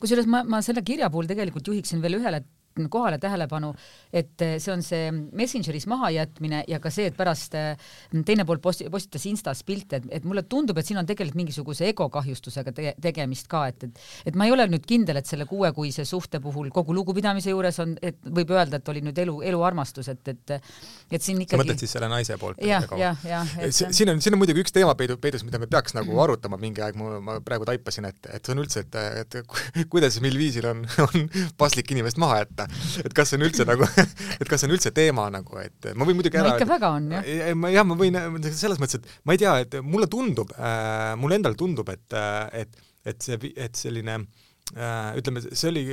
kusjuures 0.02 0.30
ma, 0.30 0.44
ma 0.44 0.62
selle 0.66 0.84
kirja 0.86 1.10
puhul 1.14 1.30
tegelikult 1.30 1.68
juhiksin 1.72 2.02
veel 2.04 2.20
ühele 2.20 2.44
kohale 2.92 3.18
tähelepanu, 3.22 3.74
et 4.14 4.42
eh, 4.46 4.58
see 4.64 4.74
on 4.74 4.84
see 4.86 5.12
Messengeris 5.12 5.88
mahajätmine 5.90 6.64
ja 6.70 6.80
ka 6.84 6.92
see, 6.94 7.10
et 7.12 7.18
pärast 7.18 7.58
eh, 7.58 7.90
teine 8.26 8.46
pool 8.48 8.62
posti-, 8.64 8.90
postitas 8.94 9.26
Instas 9.30 9.64
pilte, 9.68 10.02
et, 10.02 10.10
et 10.20 10.28
mulle 10.28 10.46
tundub, 10.50 10.78
et 10.78 10.88
siin 10.88 11.00
on 11.02 11.08
tegelikult 11.08 11.38
mingisuguse 11.38 11.90
egokahjustusega 11.92 12.74
te 12.76 12.94
tegemist 13.02 13.50
ka, 13.52 13.68
et, 13.72 13.88
et 13.90 14.32
et 14.32 14.38
ma 14.38 14.48
ei 14.48 14.54
ole 14.54 14.68
nüüd 14.72 14.86
kindel, 14.88 15.20
et 15.20 15.30
selle 15.30 15.48
kuuekuise 15.50 16.06
suhte 16.08 16.40
puhul 16.44 16.70
kogu 16.74 16.96
lugupidamise 16.96 17.52
juures 17.54 17.80
on, 17.84 17.96
et 18.02 18.20
võib 18.24 18.52
öelda, 18.56 18.80
et 18.80 18.92
oli 18.92 19.04
nüüd 19.06 19.18
elu, 19.24 19.40
eluarmastus, 19.52 20.12
et, 20.14 20.34
et 20.34 20.56
et 20.58 21.24
siin 21.24 21.40
ikkagi 21.42 21.56
sa 21.56 21.64
mõtled 21.64 21.82
siis 21.84 21.94
selle 21.96 22.10
naise 22.12 22.38
poolt? 22.42 22.60
jah, 22.64 22.86
jah, 23.00 23.20
jah. 23.26 23.54
siin 23.72 24.12
on, 24.12 24.22
siin 24.24 24.36
on 24.36 24.42
muidugi 24.42 24.64
üks 24.66 24.76
teema 24.76 24.96
peidu, 25.00 25.18
peidus, 25.22 25.46
mida 25.48 25.60
me 25.62 25.70
peaks 25.72 25.96
nagu 25.98 26.20
arutama 26.24 26.60
mingi 26.62 26.84
aeg, 26.84 26.98
ma, 27.00 27.20
ma 27.24 27.38
praegu 27.44 27.68
taipasin, 27.68 28.10
et, 28.10 28.30
et 28.34 28.44
see 28.44 28.56
on 28.56 28.64
üldse, 28.64 28.84
et, 28.84 28.98
et 29.24 29.88
kuidas, 29.92 30.20
mil 30.24 30.38
viisil 30.40 30.68
on, 30.70 30.84
on 31.08 31.28
paslik 31.60 31.92
inimest 31.96 32.20
maha 32.22 32.42
jätta 32.44 32.67
et 33.04 33.14
kas 33.16 33.32
see 33.32 33.40
on 33.40 33.48
üldse 33.48 33.68
nagu, 33.68 33.88
et 34.42 34.48
kas 34.48 34.64
see 34.64 34.70
on 34.70 34.76
üldse 34.78 34.94
teema 34.96 35.28
nagu, 35.34 35.60
et 35.62 35.92
ma 35.94 36.08
võin 36.08 36.20
muidugi 36.20 36.42
ära 36.42 36.54
no 36.54 36.58
ikka 36.58 36.70
väga 36.72 36.92
on, 36.98 37.12
jah. 37.18 37.54
ma 37.60 37.72
jah, 37.74 37.88
ma 37.88 38.00
võin 38.00 38.20
selles 38.50 38.82
mõttes, 38.82 39.02
et 39.02 39.22
ma 39.28 39.38
ei 39.38 39.44
tea, 39.44 39.56
et 39.66 39.80
mulle 39.86 40.10
tundub 40.12 40.52
äh,, 40.58 41.14
mulle 41.20 41.40
endale 41.40 41.60
tundub, 41.60 41.90
et, 41.94 42.20
et, 42.58 42.84
et 43.08 43.30
see, 43.30 43.56
et 43.56 43.80
selline 43.80 44.22
äh, 44.22 44.28
Äh, 44.28 44.47
ütleme, 44.76 45.42
see 45.48 45.70
oli, 45.70 45.84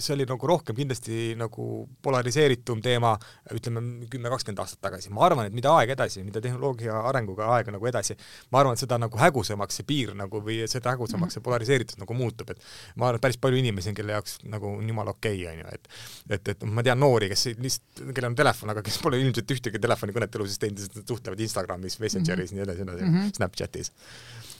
see 0.00 0.14
oli 0.14 0.24
nagu 0.28 0.48
rohkem 0.48 0.76
kindlasti 0.76 1.34
nagu 1.36 1.84
polariseeritum 2.02 2.80
teema, 2.84 3.12
ütleme 3.52 3.82
kümme, 4.10 4.30
kakskümmend 4.32 4.62
aastat 4.62 4.80
tagasi. 4.86 5.10
ma 5.12 5.26
arvan, 5.26 5.50
et 5.50 5.56
mida 5.56 5.74
aeg 5.76 5.92
edasi, 5.92 6.22
mida 6.24 6.40
tehnoloogia 6.44 7.02
arenguga 7.10 7.50
aeg 7.56 7.68
nagu 7.74 7.88
edasi, 7.90 8.16
ma 8.54 8.62
arvan, 8.62 8.78
et 8.78 8.84
seda 8.84 8.96
nagu 9.00 9.20
hägusamaks 9.20 9.80
see 9.80 9.88
piir 9.88 10.14
nagu 10.16 10.40
või 10.44 10.62
seda 10.70 10.94
hägusamaks 10.94 11.36
see 11.36 11.44
polariseeritus 11.44 12.00
nagu 12.00 12.16
muutub, 12.16 12.54
et 12.54 12.64
ma 12.96 13.10
arvan, 13.10 13.20
et 13.20 13.26
päris 13.26 13.40
palju 13.42 13.60
inimesi 13.60 13.92
on, 13.92 13.98
kelle 13.98 14.16
jaoks 14.16 14.38
nagu 14.48 14.72
on 14.72 14.88
jumala 14.88 15.12
okei 15.12 15.44
okay,, 15.44 15.52
onju, 15.52 15.74
et 15.76 16.38
et, 16.38 16.52
et 16.54 16.64
ma 16.64 16.82
tean 16.86 17.00
noori, 17.00 17.28
kes 17.28 17.50
lihtsalt, 17.60 18.06
kellel 18.06 18.30
on 18.30 18.38
telefon, 18.38 18.72
aga 18.72 18.82
kes 18.86 18.96
pole 19.04 19.20
ilmselt 19.20 19.52
ühtegi 19.52 19.82
telefonikõnet 19.82 20.40
elus 20.40 20.56
teinud, 20.62 20.80
sest 20.80 20.96
nad 20.96 21.12
suhtlevad 21.12 21.44
Instagramis, 21.44 22.00
Messengeris 22.00 22.54
mm, 22.54 22.56
-hmm. 22.56 22.64
nii 22.64 22.64
edasi, 22.64 22.88
nii 22.88 22.96
edasi 22.96 23.12
-hmm. 23.12 23.36
Snapchatis 23.36 23.92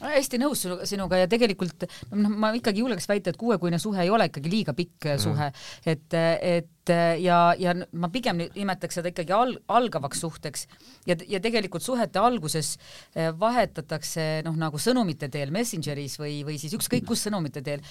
hästi 0.00 0.40
nõus 0.42 0.64
sinuga 0.88 1.20
ja 1.22 1.28
tegelikult 1.30 1.86
noh, 2.12 2.30
ma 2.30 2.52
ikkagi 2.56 2.84
julgeks 2.84 3.08
väita, 3.10 3.32
et 3.32 3.40
kuuekuine 3.40 3.78
suhe 3.82 4.02
ei 4.02 4.10
ole 4.10 4.28
ikkagi 4.30 4.52
liiga 4.52 4.74
pikk 4.76 5.10
mm. 5.14 5.22
suhe, 5.24 5.50
et, 5.86 6.18
et 6.40 6.83
ja, 6.92 7.38
ja 7.58 7.74
ma 7.92 8.10
pigem 8.12 8.42
nimetaks 8.54 9.00
seda 9.00 9.12
ikkagi 9.12 9.34
al-, 9.34 9.56
algavaks 9.68 10.20
suhteks. 10.24 10.66
Ja, 11.08 11.16
ja 11.28 11.40
tegelikult 11.44 11.84
suhete 11.84 12.20
alguses 12.20 12.74
eh, 13.14 13.30
vahetatakse 13.38 14.42
noh, 14.46 14.56
nagu 14.58 14.80
sõnumite 14.80 15.28
teel 15.32 15.52
Messengeris 15.54 16.18
või, 16.20 16.38
või 16.46 16.58
siis 16.60 16.74
ükskõik 16.76 17.06
kus 17.08 17.26
sõnumite 17.26 17.62
teel 17.64 17.82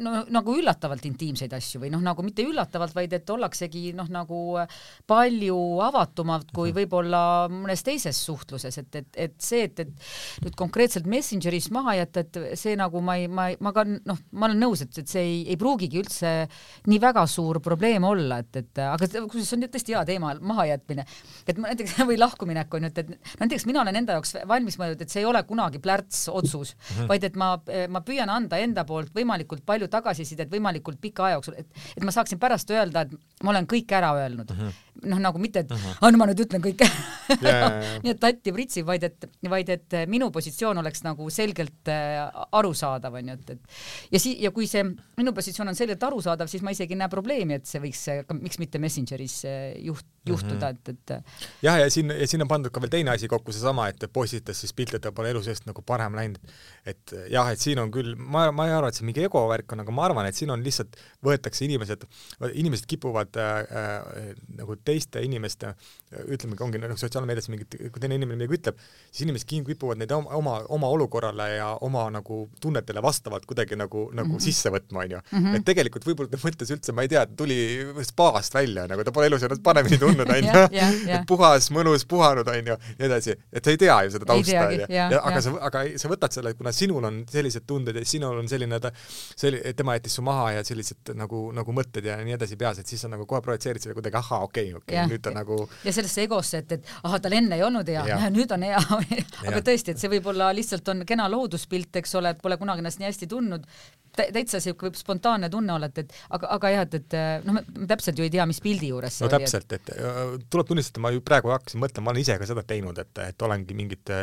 no 0.00 0.24
nagu 0.32 0.54
üllatavalt 0.58 1.04
intiimseid 1.08 1.52
asju 1.56 1.82
või 1.84 1.92
noh, 1.92 2.02
nagu 2.04 2.24
mitte 2.24 2.44
üllatavalt, 2.46 2.94
vaid 2.96 3.14
et 3.16 3.30
ollaksegi 3.30 3.90
noh, 3.96 4.08
nagu 4.12 4.40
palju 5.10 5.58
avatumalt 5.84 6.50
kui 6.54 6.70
mhm. 6.70 6.78
võib-olla 6.80 7.22
mõnes 7.52 7.84
teises 7.86 8.18
suhtluses, 8.26 8.76
et, 8.80 9.00
et, 9.00 9.10
et 9.28 9.36
see, 9.42 9.64
et, 9.68 9.84
et 9.84 10.44
nüüd 10.44 10.56
konkreetselt 10.58 11.08
Messengeris 11.10 11.70
maha 11.74 11.96
jätta, 12.00 12.24
et 12.24 12.58
see 12.60 12.76
nagu 12.78 13.02
ma 13.04 13.16
ei, 13.20 13.28
ma 13.28 13.50
ei, 13.52 13.58
ma 13.62 13.74
ka 13.76 13.84
noh, 13.88 14.20
ma 14.36 14.48
olen 14.48 14.62
nõus, 14.64 14.84
et, 14.84 15.02
et 15.02 15.10
see 15.10 15.24
ei, 15.24 15.40
ei 15.52 15.58
pruugigi 15.60 16.00
üldse 16.00 16.34
nii 16.90 17.00
väga 17.02 17.26
suur 17.30 17.60
probleem 17.64 18.04
olla, 18.06 18.29
olla, 18.30 18.40
et, 18.44 18.60
et 18.62 18.82
aga 18.84 19.08
kusjuures 19.08 19.48
see 19.50 19.58
on 19.58 19.66
tõesti 19.66 19.96
hea 19.96 20.02
teema, 20.08 20.32
mahajätmine. 20.52 21.04
et 21.46 21.58
ma 21.58 21.72
näiteks 21.72 21.96
või 22.10 22.18
lahkuminek 22.20 22.78
on 22.78 22.86
ju, 22.86 22.92
et, 22.92 22.98
et 23.02 23.40
näiteks 23.42 23.66
mina 23.68 23.82
olen 23.82 24.00
enda 24.02 24.18
jaoks 24.18 24.36
valmis 24.48 24.78
mõelnud, 24.80 25.02
et 25.02 25.12
see 25.12 25.24
ei 25.24 25.28
ole 25.28 25.42
kunagi 25.48 25.82
plärts 25.82 26.28
otsus 26.28 26.74
mm, 26.76 26.84
-hmm. 26.92 27.10
vaid 27.10 27.26
et 27.26 27.40
ma, 27.40 27.52
ma 27.88 28.04
püüan 28.06 28.30
anda 28.30 28.60
enda 28.62 28.84
poolt 28.88 29.12
võimalikult 29.16 29.66
palju 29.66 29.90
tagasisidet 29.90 30.50
võimalikult 30.52 31.00
pika 31.00 31.26
aja 31.26 31.40
jooksul, 31.40 31.58
et, 31.58 31.82
et 31.96 32.06
ma 32.06 32.14
saaksin 32.14 32.38
pärast 32.38 32.70
öelda, 32.70 33.06
et 33.06 33.44
ma 33.44 33.54
olen 33.54 33.66
kõik 33.66 33.92
ära 33.96 34.14
öelnud 34.22 34.54
mm. 34.54 34.60
-hmm 34.60 34.86
noh, 35.06 35.20
nagu 35.20 35.40
mitte, 35.40 35.60
et 35.64 35.70
uh 35.70 35.78
-huh. 35.78 35.96
ah, 36.00 36.10
no 36.12 36.18
ma 36.18 36.26
nüüd 36.28 36.42
ütlen 36.44 36.62
kõike 36.62 36.86
yeah. 37.42 37.80
nii 38.04 38.12
et 38.12 38.20
tatti 38.20 38.52
pritsib, 38.52 38.86
vaid 38.86 39.04
et, 39.06 39.26
vaid 39.48 39.68
et 39.68 39.96
minu 40.10 40.30
positsioon 40.30 40.78
oleks 40.78 41.02
nagu 41.06 41.30
selgelt 41.30 41.88
äh, 41.88 42.28
arusaadav, 42.52 43.14
onju, 43.20 43.32
et, 43.38 43.50
et 43.50 43.60
ja 44.12 44.20
si-, 44.20 44.36
ja 44.42 44.50
kui 44.50 44.66
see 44.66 44.84
minu 45.16 45.32
positsioon 45.36 45.72
on 45.72 45.78
selgelt 45.78 46.02
arusaadav, 46.02 46.50
siis 46.50 46.62
ma 46.62 46.74
isegi 46.74 46.94
ei 46.94 47.02
näe 47.02 47.08
probleemi, 47.08 47.54
et 47.60 47.66
see 47.66 47.80
võiks, 47.80 48.04
miks 48.40 48.58
mitte 48.58 48.78
Messengeris 48.78 49.44
äh, 49.44 49.78
juht, 49.78 50.04
juhtuda, 50.28 50.68
et, 50.74 50.88
et 50.92 51.12
jah, 51.64 51.78
ja 51.80 51.88
siin, 51.92 52.12
ja 52.12 52.26
siin 52.28 52.44
on 52.44 52.48
pandud 52.50 52.72
ka 52.72 52.82
veel 52.82 52.92
teine 52.92 53.14
asi 53.14 53.28
kokku, 53.30 53.54
seesama, 53.56 53.86
et 53.88 54.04
postitas 54.12 54.58
siis 54.60 54.74
pilte, 54.76 54.98
et 54.98 55.04
ta 55.04 55.12
pole 55.16 55.30
elu 55.32 55.40
seest 55.44 55.64
nagu 55.68 55.82
parem 55.86 56.16
läinud. 56.18 56.40
et 56.84 57.14
jah, 57.32 57.48
et 57.52 57.60
siin 57.60 57.78
on 57.80 57.90
küll, 57.92 58.12
ma, 58.16 58.48
ma 58.52 58.66
ei 58.68 58.74
arva, 58.76 58.90
et 58.90 58.98
see 58.98 59.06
mingi 59.08 59.24
ego 59.24 59.42
värk 59.48 59.72
on, 59.72 59.84
aga 59.84 59.94
ma 59.94 60.04
arvan, 60.08 60.28
et 60.28 60.36
siin 60.36 60.52
on 60.52 60.60
lihtsalt, 60.64 60.98
võetakse 61.24 61.64
inimesed, 61.64 62.04
inimesed 62.52 62.88
kipuvad 62.90 63.36
äh, 63.40 63.60
äh, 63.80 64.28
nagu 64.60 64.76
teiste 64.84 65.22
inimeste, 65.24 65.72
ütlemegi, 66.26 66.64
ongi 66.66 66.82
nagu 66.82 66.96
sotsiaalmeedias 67.00 67.48
mingit, 67.52 67.78
kui 67.88 68.02
teine 68.02 68.18
inimene 68.20 68.42
midagi 68.42 68.58
ütleb, 68.58 68.84
siis 69.08 69.24
inimesed 69.24 69.48
kipuvad 69.48 70.00
neid 70.00 70.12
oma, 70.16 70.34
oma, 70.36 70.58
oma 70.68 70.92
olukorrale 70.96 71.48
ja 71.56 71.70
oma 71.86 72.06
nagu 72.12 72.42
tunnetele 72.60 73.02
vastavalt 73.04 73.48
kuidagi 73.48 73.78
nagu, 73.78 74.08
nagu 74.12 74.28
mm 74.28 74.36
-hmm. 74.36 74.44
sisse 74.44 74.72
võtma, 74.72 75.04
onju. 75.06 75.22
Mhm. 75.32 75.54
et 75.56 75.64
tegelikult 75.64 76.04
võib-olla 76.06 76.30
ta 76.30 76.40
mõtles 76.44 76.76
üldse, 76.76 76.92
ma 76.92 77.02
ei 77.02 77.08
tea, 77.08 77.26
tuli 77.26 77.58
spaast 78.04 78.54
välja, 78.54 78.88
nagu 78.90 79.04
ta 79.04 79.12
pole 79.12 79.30
elus 79.30 79.42
ennast 79.46 79.62
paremini 79.62 79.98
tundnud 79.98 80.09
tundnud, 80.10 80.34
onju. 80.36 80.64
et 81.16 81.26
puhas, 81.28 81.70
mõnus, 81.74 82.06
puhanud, 82.10 82.48
onju, 82.54 82.76
nii 82.98 83.08
edasi. 83.08 83.36
et 83.52 83.64
sa 83.64 83.74
ei 83.74 83.80
tea 83.80 83.98
ju 84.06 84.14
seda 84.16 84.28
tausta, 84.30 84.66
onju. 84.66 85.20
aga 85.20 85.42
sa, 85.44 85.54
aga 85.70 85.84
sa 86.02 86.12
võtad 86.12 86.36
selle, 86.36 86.54
kuna 86.58 86.74
sinul 86.74 87.08
on 87.08 87.22
sellised 87.30 87.66
tunded 87.68 87.96
ja 87.96 88.04
sinul 88.06 88.42
on 88.42 88.50
selline, 88.50 88.80
selline, 89.34 89.74
tema 89.76 89.96
jättis 89.98 90.18
su 90.18 90.24
maha 90.26 90.50
ja 90.58 90.64
sellised 90.66 91.14
nagu, 91.18 91.46
nagu 91.56 91.76
mõtted 91.76 92.06
ja 92.10 92.18
nii 92.24 92.36
edasi 92.38 92.58
peas, 92.60 92.82
et 92.82 92.90
siis 92.90 93.02
sa 93.04 93.10
nagu 93.12 93.26
kohe 93.30 93.42
projitseerid 93.44 93.82
selle 93.82 93.96
kuidagi, 93.98 94.18
ahhaa, 94.20 94.42
okei 94.48 94.72
okay,, 94.74 94.82
okei 94.82 94.98
okay,, 94.98 95.10
nüüd 95.14 95.24
ta 95.24 95.34
nagu 95.34 95.62
ja 95.84 95.94
sellesse 95.94 96.24
egosse, 96.26 96.62
et, 96.64 96.76
et 96.78 96.92
ahah, 97.02 97.20
tal 97.22 97.36
enne 97.36 97.58
ei 97.58 97.64
olnud 97.66 97.88
hea, 97.90 98.04
nüüd 98.36 98.52
on 98.56 98.66
hea. 98.66 98.80
Aga 99.46 99.62
tõesti, 99.66 99.94
et 99.94 100.02
see 100.02 100.10
võib 100.12 100.28
olla 100.32 100.50
lihtsalt 100.56 100.88
on 100.92 101.04
kena 101.08 101.28
looduspilt, 101.32 102.00
eks 102.02 102.14
ole, 102.20 102.34
et 102.34 102.42
pole 102.42 102.58
kunagi 102.60 102.84
ennast 102.84 103.00
nii 103.00 103.08
hästi 103.08 103.28
tundnud, 103.30 103.66
täitsa 104.16 104.60
siuke 104.62 104.88
võib 104.88 104.98
spontaanne 104.98 105.50
tunne 105.52 105.74
olla, 105.74 105.90
et, 105.90 106.14
aga, 106.34 106.50
aga 106.56 106.72
jah, 106.74 106.86
et, 106.88 106.98
et 107.00 107.46
noh, 107.46 107.60
me 107.60 107.88
täpselt 107.90 108.18
ju 108.18 108.26
ei 108.26 108.32
tea, 108.32 108.46
mis 108.50 108.60
pildi 108.64 108.90
juures 108.92 109.20
see 109.20 109.26
no, 109.26 109.30
oli. 109.30 109.38
no 109.38 109.46
täpselt, 109.46 109.74
et 109.78 110.46
tuleb 110.52 110.70
tunnistada, 110.70 111.02
ma 111.04 111.14
ju 111.14 111.24
praegu 111.24 111.52
hakkasin 111.54 111.82
mõtlema, 111.82 112.08
ma 112.08 112.14
olen 112.14 112.24
ise 112.24 112.38
ka 112.40 112.48
seda 112.50 112.64
teinud, 112.66 112.98
et, 113.02 113.24
et 113.30 113.46
olengi 113.46 113.76
mingite 113.78 114.20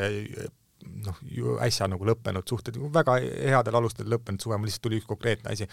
noh, 1.05 1.19
äsja 1.65 1.87
nagu 1.91 2.07
lõppenud 2.07 2.47
suhted, 2.49 2.77
väga 2.93 3.17
headel 3.21 3.79
alustel 3.79 4.09
lõppenud 4.11 4.43
suve, 4.43 4.57
mul 4.57 4.69
lihtsalt 4.69 4.85
tuli 4.87 5.01
üks 5.01 5.09
konkreetne 5.09 5.53
asi 5.53 5.67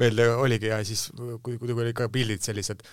meelde 0.00 0.26
oligi 0.34 0.70
ja 0.70 0.80
siis 0.86 1.08
kui, 1.44 1.58
kui 1.60 1.72
olid 1.74 1.96
ka 1.96 2.08
pildid 2.12 2.44
sellised, 2.44 2.84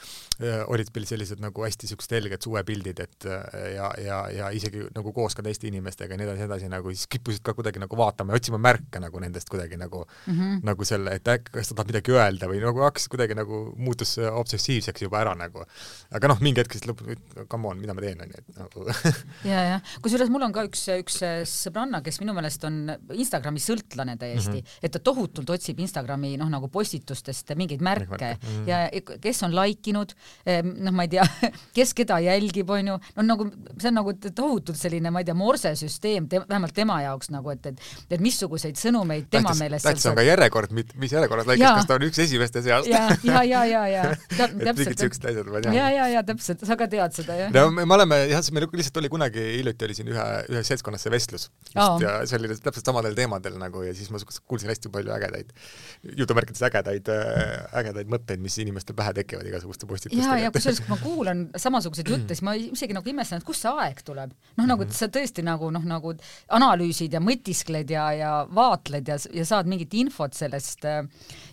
äh, 0.42 0.64
olid 0.72 0.92
pildid 0.94 1.14
sellised 1.14 1.42
nagu 1.44 1.66
hästi 1.66 1.90
siuksed 1.92 2.16
helged 2.18 2.44
suvepildid, 2.46 3.02
et 3.06 3.28
äh, 3.30 3.68
ja, 3.76 3.92
ja, 4.04 4.20
ja 4.34 4.52
isegi 4.56 4.86
nagu 4.96 5.14
koos 5.16 5.38
ka 5.38 5.46
teiste 5.46 5.70
inimestega 5.70 6.16
ja 6.16 6.22
nii 6.22 6.30
edasi, 6.30 6.46
edasi 6.48 6.72
nagu 6.72 6.94
siis 6.94 7.08
kippusid 7.12 7.44
ka 7.46 7.56
kuidagi 7.58 7.82
nagu 7.84 8.00
vaatama 8.00 8.34
ja 8.34 8.42
otsima 8.42 8.60
märke 8.62 9.02
nagu 9.04 9.22
nendest 9.24 9.50
kuidagi 9.52 9.80
nagu 9.80 10.04
mm, 10.06 10.34
-hmm. 10.34 10.60
nagu 10.68 10.88
selle, 10.88 11.16
et 11.18 11.28
äkki, 11.34 11.54
kas 11.58 11.72
ta 11.72 11.80
tahab 11.80 11.94
midagi 11.94 12.16
öelda 12.16 12.50
või 12.52 12.62
nagu 12.64 12.84
hakkas 12.86 13.08
kuidagi 13.12 13.38
nagu, 13.38 13.64
muutus 13.78 14.18
obsessiivseks 14.18 15.06
juba 15.08 15.22
ära 15.22 15.36
nagu. 15.38 15.66
aga 16.12 16.32
noh, 16.32 16.42
mingi 16.42 16.62
hetk 16.62 16.78
siis 16.78 16.88
lõpuks, 16.90 17.48
come 17.50 17.72
on, 17.72 17.80
mida 17.82 17.96
ma 17.98 18.04
teen, 18.04 18.22
onju, 18.22 18.42
et 18.42 18.62
nagu 18.62 18.86
ja, 19.52 19.64
ja 19.74 19.80
kusjuures 20.02 20.32
mul 20.34 20.48
on 20.48 20.56
ka 20.56 20.66
üks, 20.68 20.88
üks 20.98 21.22
sõbranna, 21.68 22.02
kes 22.06 22.22
minu 22.24 22.36
meelest 22.38 22.66
on 22.68 22.80
Instagrami 23.16 23.62
sõltlane 23.62 24.18
täiesti 24.20 24.58
mm, 24.58 24.64
-hmm. 24.64 24.86
et 24.88 24.96
ta 24.96 25.00
tohutult 25.04 25.50
otsib 25.56 25.80
Instagrami 25.84 26.36
noh, 26.40 26.50
nagu 26.52 26.70
postitustest 26.72 27.54
mingeid 27.56 27.84
märke 27.86 28.34
mm 28.34 28.48
-hmm. 28.48 28.68
ja 28.68 29.18
kes 29.22 29.44
on 29.44 29.56
like 29.56 29.90
inud, 29.90 30.14
noh, 30.46 30.92
ma 30.94 31.06
ei 31.08 31.14
tea, 31.16 31.26
kes 31.78 31.94
keda 31.94 32.20
jälgib, 32.24 32.70
onju, 32.70 32.98
no 33.16 33.24
nagu 33.24 33.50
see 33.80 33.92
on 33.92 34.00
nagu 34.00 34.14
tohutult 34.14 34.78
selline, 34.78 35.12
ma 35.12 35.24
ei 35.24 35.28
tea, 35.28 35.36
morsesüsteem 35.38 36.28
te, 36.30 36.42
vähemalt 36.50 36.74
tema 36.74 37.02
jaoks 37.02 37.32
nagu, 37.34 37.52
et, 37.54 37.66
et, 37.66 37.82
et 38.10 38.24
missuguseid 38.24 38.78
sõnumeid 38.80 39.28
tema 39.30 39.50
tähtis, 39.50 39.62
meelest 39.62 39.88
tähtis 39.88 40.06
on 40.10 40.18
ka 40.18 40.26
järjekord, 40.26 40.74
mis 40.74 41.12
järjekorras 41.12 41.48
like'is, 41.50 41.76
kas 41.82 41.90
ta 41.90 41.98
on 41.98 42.08
üks 42.08 42.22
esimeste 42.24 42.62
seast? 42.66 42.90
ja, 42.92 43.08
ja, 43.24 43.44
ja, 43.44 43.64
ja, 43.66 43.88
ja 43.88 44.04
et 44.14 44.78
mingid 44.78 45.00
siuksed 45.00 45.30
asjad 45.32 45.52
ma 45.52 45.62
tean. 45.64 45.78
ja, 45.78 45.90
ja, 45.94 46.08
ja 46.18 46.24
täpselt, 46.28 46.64
sa 46.68 46.78
ka 46.80 46.90
tead 46.92 47.16
seda, 47.18 47.38
jah? 47.42 47.54
no 47.54 47.68
me 47.72 47.88
oleme 47.98 48.20
jah, 48.32 48.44
meil 48.56 48.68
lihtsalt 48.82 49.02
oli 49.02 49.12
kunagi 49.12 49.44
hiljuti 49.58 49.88
oli 49.88 49.98
siin 49.98 50.12
ühe, 50.14 50.28
ühes 50.54 50.72
seltskonnas 50.72 51.06
see 51.06 51.14
vestlus 51.14 51.50
oh. 51.78 52.02
ja 52.02 52.14
see 52.28 52.40
oli 52.40 52.56
täpselt 52.62 52.88
samadel 52.88 53.16
teemadel 53.18 53.58
nagu 53.60 53.84
ja 53.86 53.94
siis 53.96 54.10
ma 54.14 54.20
kuulsin 54.50 54.72
hästi 54.72 54.92
palju 54.94 55.14
ägedaid, 55.16 55.52
jutumärkides 56.18 56.64
ägedaid, 56.68 57.12
äh, 57.14 57.80
ägedaid 57.82 58.12
mõtteid, 58.12 58.42
mis 58.44 58.58
inimestel 58.62 58.98
pähe 58.98 59.14
tekivad 59.18 59.48
igasuguste 59.50 59.90
postitustega. 59.90 60.38
ja, 60.38 60.48
ja 60.48 60.54
kusjuures, 60.54 60.82
kui 60.84 60.94
ma 60.94 61.00
kuulan 61.08 61.44
samasuguseid 61.66 62.12
jutte, 62.14 62.36
siis 62.36 62.46
ma 62.46 62.56
isegi 62.60 62.98
nagu 62.98 63.12
imestan, 63.12 63.42
et 63.42 63.48
kust 63.48 63.66
see 63.66 63.74
aeg 63.84 64.02
tuleb. 64.08 64.34
noh, 64.60 64.70
nagu 64.70 64.86
et 64.86 64.96
sa 64.96 65.10
tõesti 65.12 65.46
nagu 65.46 65.72
noh, 65.74 65.86
nagu 65.88 66.14
analüüsid 66.58 67.18
ja 67.18 67.24
mõtiskled 67.24 67.94
ja, 67.94 68.08
ja 68.18 68.34
vaatled 68.54 69.14
ja, 69.14 69.20
ja 69.36 69.48
saad 69.48 69.70
mingit 69.70 69.94
infot 70.00 70.38
sellest 70.38 70.88
äh, 70.88 71.04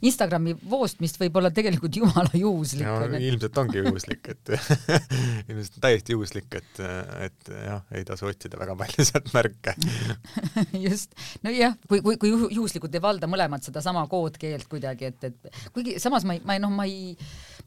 Instagrami 0.04 0.56
voost, 0.70 1.00
mis 1.04 1.16
võib 1.20 1.40
olla 1.40 1.52
tegelikult 1.54 1.96
jumala 2.00 2.30
juhuslik 2.38 2.88
no,. 2.88 3.18
ilmselt 3.18 3.62
ongi 3.64 3.80
juhuslik, 3.82 4.32
et 4.34 4.54
ilmselt 5.50 5.80
täiesti 5.82 6.16
juhuslik, 6.16 6.50
et, 6.54 6.82
et 7.28 7.52
jah, 7.54 7.84
ei 7.94 8.04
tasu 8.06 8.28
otsida 8.28 8.58
väga 8.61 8.76
palju 8.78 9.06
sealt 9.08 9.32
märke 9.34 9.75
just, 10.86 11.14
nojah, 11.44 11.76
kui, 11.88 12.00
kui, 12.04 12.16
kui 12.20 12.32
juhuslikult 12.32 12.94
ei 12.94 13.02
valda 13.02 13.28
mõlemad 13.30 13.64
sedasama 13.64 14.04
koodkeelt 14.10 14.68
kuidagi, 14.70 15.10
et, 15.12 15.26
et 15.30 15.72
kuigi 15.74 15.96
samas 16.02 16.26
ma 16.28 16.36
ei, 16.36 16.42
ma 16.46 16.56
ei 16.56 16.62
noh, 16.62 16.72
ma 16.74 16.86
ei, 16.88 17.14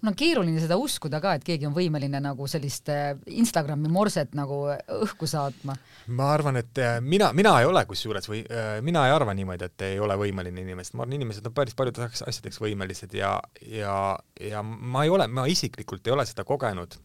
mul 0.01 0.11
on 0.11 0.17
keeruline 0.17 0.61
seda 0.63 0.77
uskuda 0.79 1.21
ka, 1.23 1.35
et 1.37 1.47
keegi 1.47 1.67
on 1.69 1.75
võimeline 1.75 2.21
nagu 2.23 2.47
sellist 2.49 2.91
äh, 2.93 3.09
Instagrami 3.39 3.91
morset 3.91 4.35
nagu 4.37 4.63
õhku 4.99 5.29
saatma. 5.29 5.77
ma 6.07 6.31
arvan, 6.33 6.61
et 6.61 6.83
äh, 6.83 6.99
mina, 7.01 7.31
mina 7.37 7.57
ei 7.61 7.69
ole 7.69 7.85
kusjuures 7.89 8.29
või 8.31 8.43
äh, 8.45 8.77
mina 8.85 9.07
ei 9.07 9.15
arva 9.15 9.35
niimoodi, 9.37 9.71
et 9.71 9.87
ei 9.91 9.99
ole 10.03 10.17
võimeline 10.19 10.63
inimesed, 10.63 10.97
ma 10.97 11.05
arvan, 11.05 11.17
inimesed 11.19 11.49
on 11.49 11.57
päris 11.57 11.77
paljudeks 11.77 12.25
asjadeks 12.27 12.61
võimelised 12.63 13.13
ja, 13.17 13.37
ja, 13.65 13.99
ja 14.41 14.63
ma 14.63 15.05
ei 15.05 15.13
ole, 15.13 15.29
ma 15.31 15.47
isiklikult 15.49 16.07
ei 16.07 16.17
ole 16.17 16.27
seda 16.29 16.47
kogenud 16.47 16.99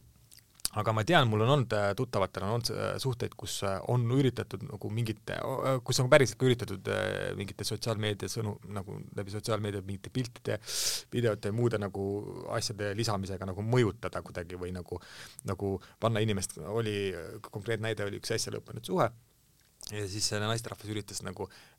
aga 0.81 0.93
ma 0.97 1.05
tean, 1.05 1.29
mul 1.29 1.45
on 1.45 1.53
olnud, 1.57 1.75
äh, 1.77 1.91
tuttavatel 1.97 2.47
on 2.47 2.55
olnud 2.57 2.71
äh, 2.73 2.93
suhteid, 3.03 3.35
kus 3.39 3.59
äh, 3.69 3.77
on 3.93 4.07
üritatud 4.17 4.65
nagu 4.65 4.91
mingite, 4.95 5.37
kus 5.85 6.01
on 6.01 6.09
päriselt 6.13 6.39
ka 6.41 6.49
üritatud 6.49 6.93
mingite 7.39 7.67
sotsiaalmeedia 7.69 8.31
sõnu, 8.33 8.55
nagu 8.73 8.97
läbi 9.19 9.35
sotsiaalmeedia 9.35 9.85
mingite 9.87 10.13
piltide, 10.15 10.59
videote 11.13 11.53
ja 11.53 11.57
muude 11.57 11.81
nagu 11.83 12.07
asjade 12.57 12.93
lisamisega 12.97 13.49
nagu 13.49 13.65
mõjutada 13.67 14.25
kuidagi 14.25 14.61
või 14.61 14.73
nagu, 14.77 15.01
nagu 15.49 15.75
panna 16.01 16.25
inimest, 16.25 16.57
oli, 16.73 16.97
konkreetne 17.51 17.91
näide 17.91 18.07
oli 18.07 18.23
üks 18.23 18.33
äsja 18.33 18.55
lõppenud 18.55 18.87
suhe, 18.87 19.11
ja 19.91 20.09
siis 20.09 20.29
see 20.31 20.41
naisterahvas 20.41 20.89
üritas 20.93 21.21
nagu 21.27 21.49
äh, 21.49 21.72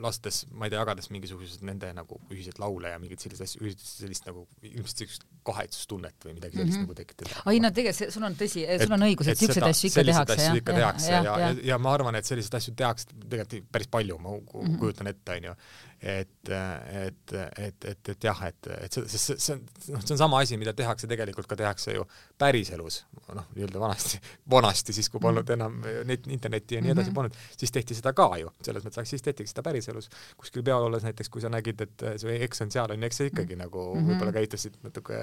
lastes, 0.00 0.44
ma 0.54 0.66
ei 0.66 0.70
tea, 0.70 0.78
jagades 0.78 1.08
mingisuguseid 1.10 1.64
nende 1.66 1.88
nagu 1.96 2.18
ühiseid 2.30 2.60
laule 2.62 2.92
ja 2.92 3.00
mingeid 3.02 3.22
selliseid 3.22 3.48
asju, 3.48 3.62
üritas 3.64 3.96
sellist 3.98 4.28
nagu 4.28 4.44
ilmselt 4.62 5.02
sellist 5.02 5.26
kahetsustunnet 5.46 6.26
või 6.26 6.36
midagi 6.36 6.60
sellist 6.60 6.78
mm 6.78 6.84
-hmm. 6.84 6.86
nagu 6.86 6.98
tekitada. 7.00 7.42
ai 7.50 7.58
no 7.64 7.72
tegelikult 7.74 8.14
sul 8.14 8.28
on 8.28 8.38
tõsi, 8.38 8.64
sul 8.84 8.94
on 8.94 9.06
õigus, 9.08 9.32
et 9.32 9.42
siukseid 9.42 9.66
asju 9.66 9.90
ikka 9.90 10.04
tehakse, 10.12 10.40
jah. 10.44 10.56
ikka 10.62 10.78
tehakse 10.78 11.12
ja, 11.12 11.22
ja, 11.24 11.38
ja, 11.38 11.50
ja, 11.50 11.66
ja 11.72 11.78
ma 11.78 11.94
arvan, 11.98 12.20
et 12.20 12.30
selliseid 12.30 12.58
asju 12.60 12.74
tehakse 12.78 13.10
tegelikult 13.28 13.72
päris 13.72 13.90
palju, 13.90 14.18
ma 14.18 14.36
mhm. 14.36 14.78
kujutan 14.78 15.10
ette, 15.10 15.40
onju 15.40 15.56
et, 16.02 16.48
et, 16.48 17.32
et, 17.58 17.84
et, 17.84 18.08
et 18.08 18.24
jah, 18.24 18.38
et, 18.46 18.68
et 18.86 18.94
see, 18.94 19.18
see, 19.18 19.36
see 19.36 19.52
on, 19.52 19.60
noh, 19.92 20.00
see 20.00 20.14
on 20.14 20.20
sama 20.22 20.40
asi, 20.40 20.56
mida 20.60 20.72
tehakse 20.76 21.08
tegelikult 21.10 21.48
ka 21.50 21.58
tehakse 21.60 21.92
ju 21.92 22.06
päriselus, 22.40 23.02
noh, 23.36 23.50
nii-öelda 23.52 23.82
vanasti, 23.82 24.20
vanasti 24.50 24.96
siis, 24.96 25.10
kui 25.12 25.20
polnud 25.20 25.44
mhm. 25.44 25.60
enam 25.60 26.06
neid 26.08 26.24
internetti 26.32 26.78
ja 26.78 26.84
nii 26.84 26.94
edasi 26.94 27.10
-hmm. 27.10 27.18
polnud, 27.18 27.36
siis 27.56 27.74
tehti 27.74 27.98
seda 27.98 28.14
ka 28.16 28.30
ju, 28.40 28.52
selles 28.64 28.86
mõttes, 28.86 28.99
siis 29.08 29.22
tehtigi 29.22 29.50
seda 29.50 29.64
päriselus. 29.66 30.10
kuskil 30.40 30.64
peol 30.66 30.88
olles 30.88 31.04
näiteks, 31.06 31.28
kui 31.28 31.42
sa 31.44 31.52
nägid, 31.52 31.80
et 31.86 32.06
see 32.22 32.36
eks 32.46 32.64
on 32.66 32.74
seal, 32.74 32.90
on 32.90 33.00
ju, 33.00 33.10
eks 33.10 33.22
sa 33.22 33.28
ikkagi 33.28 33.54
mm 33.54 33.60
-hmm. 33.60 33.64
nagu 33.64 33.94
mhm. 33.94 34.10
võib-olla 34.10 34.32
käitusid 34.32 34.76
natuke 34.82 35.16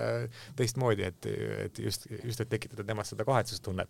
teistmoodi, 0.56 1.04
et, 1.04 1.26
et 1.66 1.80
just, 1.80 2.08
just, 2.24 2.42
et 2.42 2.50
tekitada 2.50 2.84
temas 2.84 3.10
seda 3.14 3.26
kahetsustunnet 3.26 3.90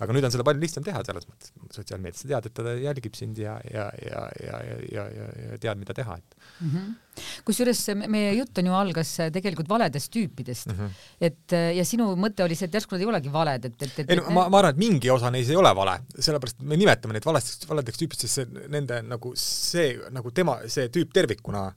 aga 0.00 0.16
nüüd 0.16 0.26
on 0.26 0.32
seda 0.32 0.46
palju 0.46 0.62
lihtsam 0.62 0.84
teha 0.86 1.02
selles 1.04 1.26
mõttes 1.28 1.52
sotsiaalmeedias, 1.76 2.22
sa 2.22 2.30
tead, 2.30 2.48
et 2.48 2.56
ta 2.56 2.74
jälgib 2.80 3.16
sind 3.18 3.40
ja, 3.40 3.56
ja, 3.68 3.86
ja, 4.00 4.22
ja, 4.40 4.60
ja, 4.64 4.78
ja, 4.94 5.04
ja, 5.16 5.26
ja 5.50 5.58
tead, 5.60 5.80
mida 5.80 5.96
teha, 5.96 6.16
et 6.16 6.36
mm 6.64 6.70
-hmm. 6.70 7.26
kusjuures 7.48 7.82
meie 8.08 8.32
jutt 8.38 8.58
on 8.62 8.70
ju 8.70 8.76
algas 8.78 9.12
tegelikult 9.34 9.68
valedest 9.68 10.12
tüüpidest 10.14 10.72
mm, 10.72 10.78
-hmm. 10.78 10.90
et 11.20 11.56
ja 11.76 11.84
sinu 11.84 12.14
mõte 12.16 12.44
oli 12.44 12.56
see, 12.56 12.70
et 12.70 12.78
järsku 12.78 12.96
nad 12.96 13.04
ei 13.04 13.10
olegi 13.12 13.32
valed, 13.32 13.64
et, 13.64 13.82
et, 13.82 13.98
et 14.04 14.10
ei 14.10 14.20
no 14.20 14.30
ma, 14.30 14.48
ma 14.48 14.62
arvan, 14.62 14.72
et 14.74 14.80
mingi 14.80 15.10
osa 15.10 15.30
neis 15.30 15.50
ei 15.50 15.56
ole 15.56 15.74
vale, 15.76 15.98
sellepärast 16.18 16.62
me 16.62 16.80
nimetame 16.80 17.18
neid 17.18 17.28
valesteks, 17.28 17.68
valedeks 17.68 18.00
tüüpidest, 18.00 18.26
sest 18.26 18.40
see 18.40 18.68
nende 18.72 19.02
nagu 19.10 19.34
see, 19.38 19.98
nagu 20.14 20.32
tema, 20.34 20.60
see 20.70 20.88
tüüp 20.92 21.12
tervikuna 21.14 21.68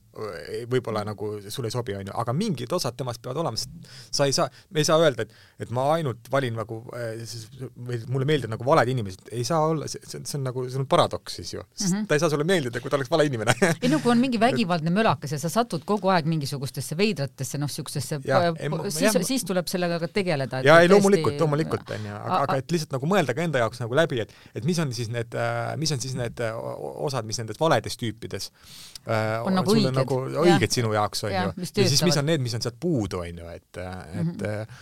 võib-olla 0.70 1.02
nagu 1.08 1.30
sulle 1.50 1.70
ei 1.72 1.74
sobi, 1.74 1.96
onju, 1.98 2.14
aga 2.22 2.34
mingid 2.38 2.74
osad 2.76 2.98
temast 2.98 3.22
peavad 3.24 3.42
olema, 3.42 3.58
sest 3.58 4.14
sa 4.14 4.28
ei 4.30 4.36
saa, 4.36 4.46
me 4.70 4.84
ei 4.84 4.88
saa 4.88 5.00
öelda, 5.02 5.26
et, 5.26 5.34
et 5.66 5.72
ma 5.74 5.88
ainult 5.96 6.30
valin 6.32 6.60
nagu 6.60 6.80
või 6.86 8.00
mulle 8.14 8.28
meeldivad 8.30 8.54
nagu 8.54 8.68
valed 8.68 8.92
inimesed, 8.94 9.32
ei 9.34 9.46
saa 9.48 9.64
olla, 9.72 9.88
see, 9.90 10.04
see 10.12 10.38
on 10.38 10.46
nagu, 10.46 10.66
see 10.70 10.82
on 10.82 10.86
paradoks 10.90 11.40
siis 11.40 11.54
ju, 11.56 11.64
sest 11.74 11.90
mm 11.90 11.98
-hmm. 11.98 12.08
ta 12.12 12.18
ei 12.18 12.24
saa 12.24 12.30
sulle 12.34 12.46
meeldida, 12.48 12.82
kui 12.84 12.94
ta 12.94 13.00
oleks 13.00 13.12
vale 13.12 13.26
inimene 13.30 13.56
ei 13.74 13.90
no 13.90 14.00
kui 14.04 14.14
on 14.14 14.22
mingi 14.22 14.40
vägivaldne 14.48 14.94
mölakas 14.94 15.34
ja 15.34 15.40
sa 15.42 15.50
satud 15.50 15.86
kogu 15.86 16.14
aeg 16.14 16.30
mingisugustesse 16.30 16.98
veidratesse, 16.98 17.58
noh, 17.58 17.72
siukestesse, 17.72 18.22
siis, 18.90 19.28
siis 19.28 19.46
tuleb 19.50 19.68
sellega 19.68 20.00
ka 20.00 20.08
tegeleda. 20.08 20.62
ja 20.66 20.80
ei, 20.82 20.90
loomulikult, 20.94 21.40
loomulikult 21.40 21.90
onju, 21.98 22.14
aga, 22.20 22.42
aga 22.44 22.62
et 22.62 22.72
lihtsalt 22.72 22.94
nagu 22.98 23.10
mõelda 23.10 23.34
ka 23.34 23.42
enda 23.42 23.66
jaoks 23.66 23.82
nagu 23.82 23.98
läbi, 23.98 24.22
et, 24.22 24.34
et 24.54 24.66
mis 24.66 24.80
on 24.80 24.94
siis 24.94 25.10
need, 25.10 25.38
mis 25.82 25.92
on 25.92 26.00
siis 26.00 26.14
need 26.20 26.40
osad, 26.44 27.26
mis 27.26 27.42
nendes 27.42 27.60
valedes 27.60 27.98
tüüpides 27.98 28.52
on, 29.08 29.50
on 29.50 29.58
nagu 29.60 29.74
õiged 29.74 30.03
nagu 30.04 30.44
õiged 30.46 30.76
sinu 30.76 30.94
jaoks, 30.94 31.24
on 31.28 31.34
ju. 31.34 31.54
ja 31.64 31.88
siis 31.88 32.04
mis 32.06 32.20
on 32.20 32.30
need, 32.30 32.44
mis 32.44 32.54
on 32.58 32.66
sealt 32.66 32.80
puudu, 32.80 33.24
on 33.24 33.42
ju, 33.44 33.50
et, 33.54 33.70
et 33.78 34.24
mm 34.24 34.36
-hmm. 34.36 34.78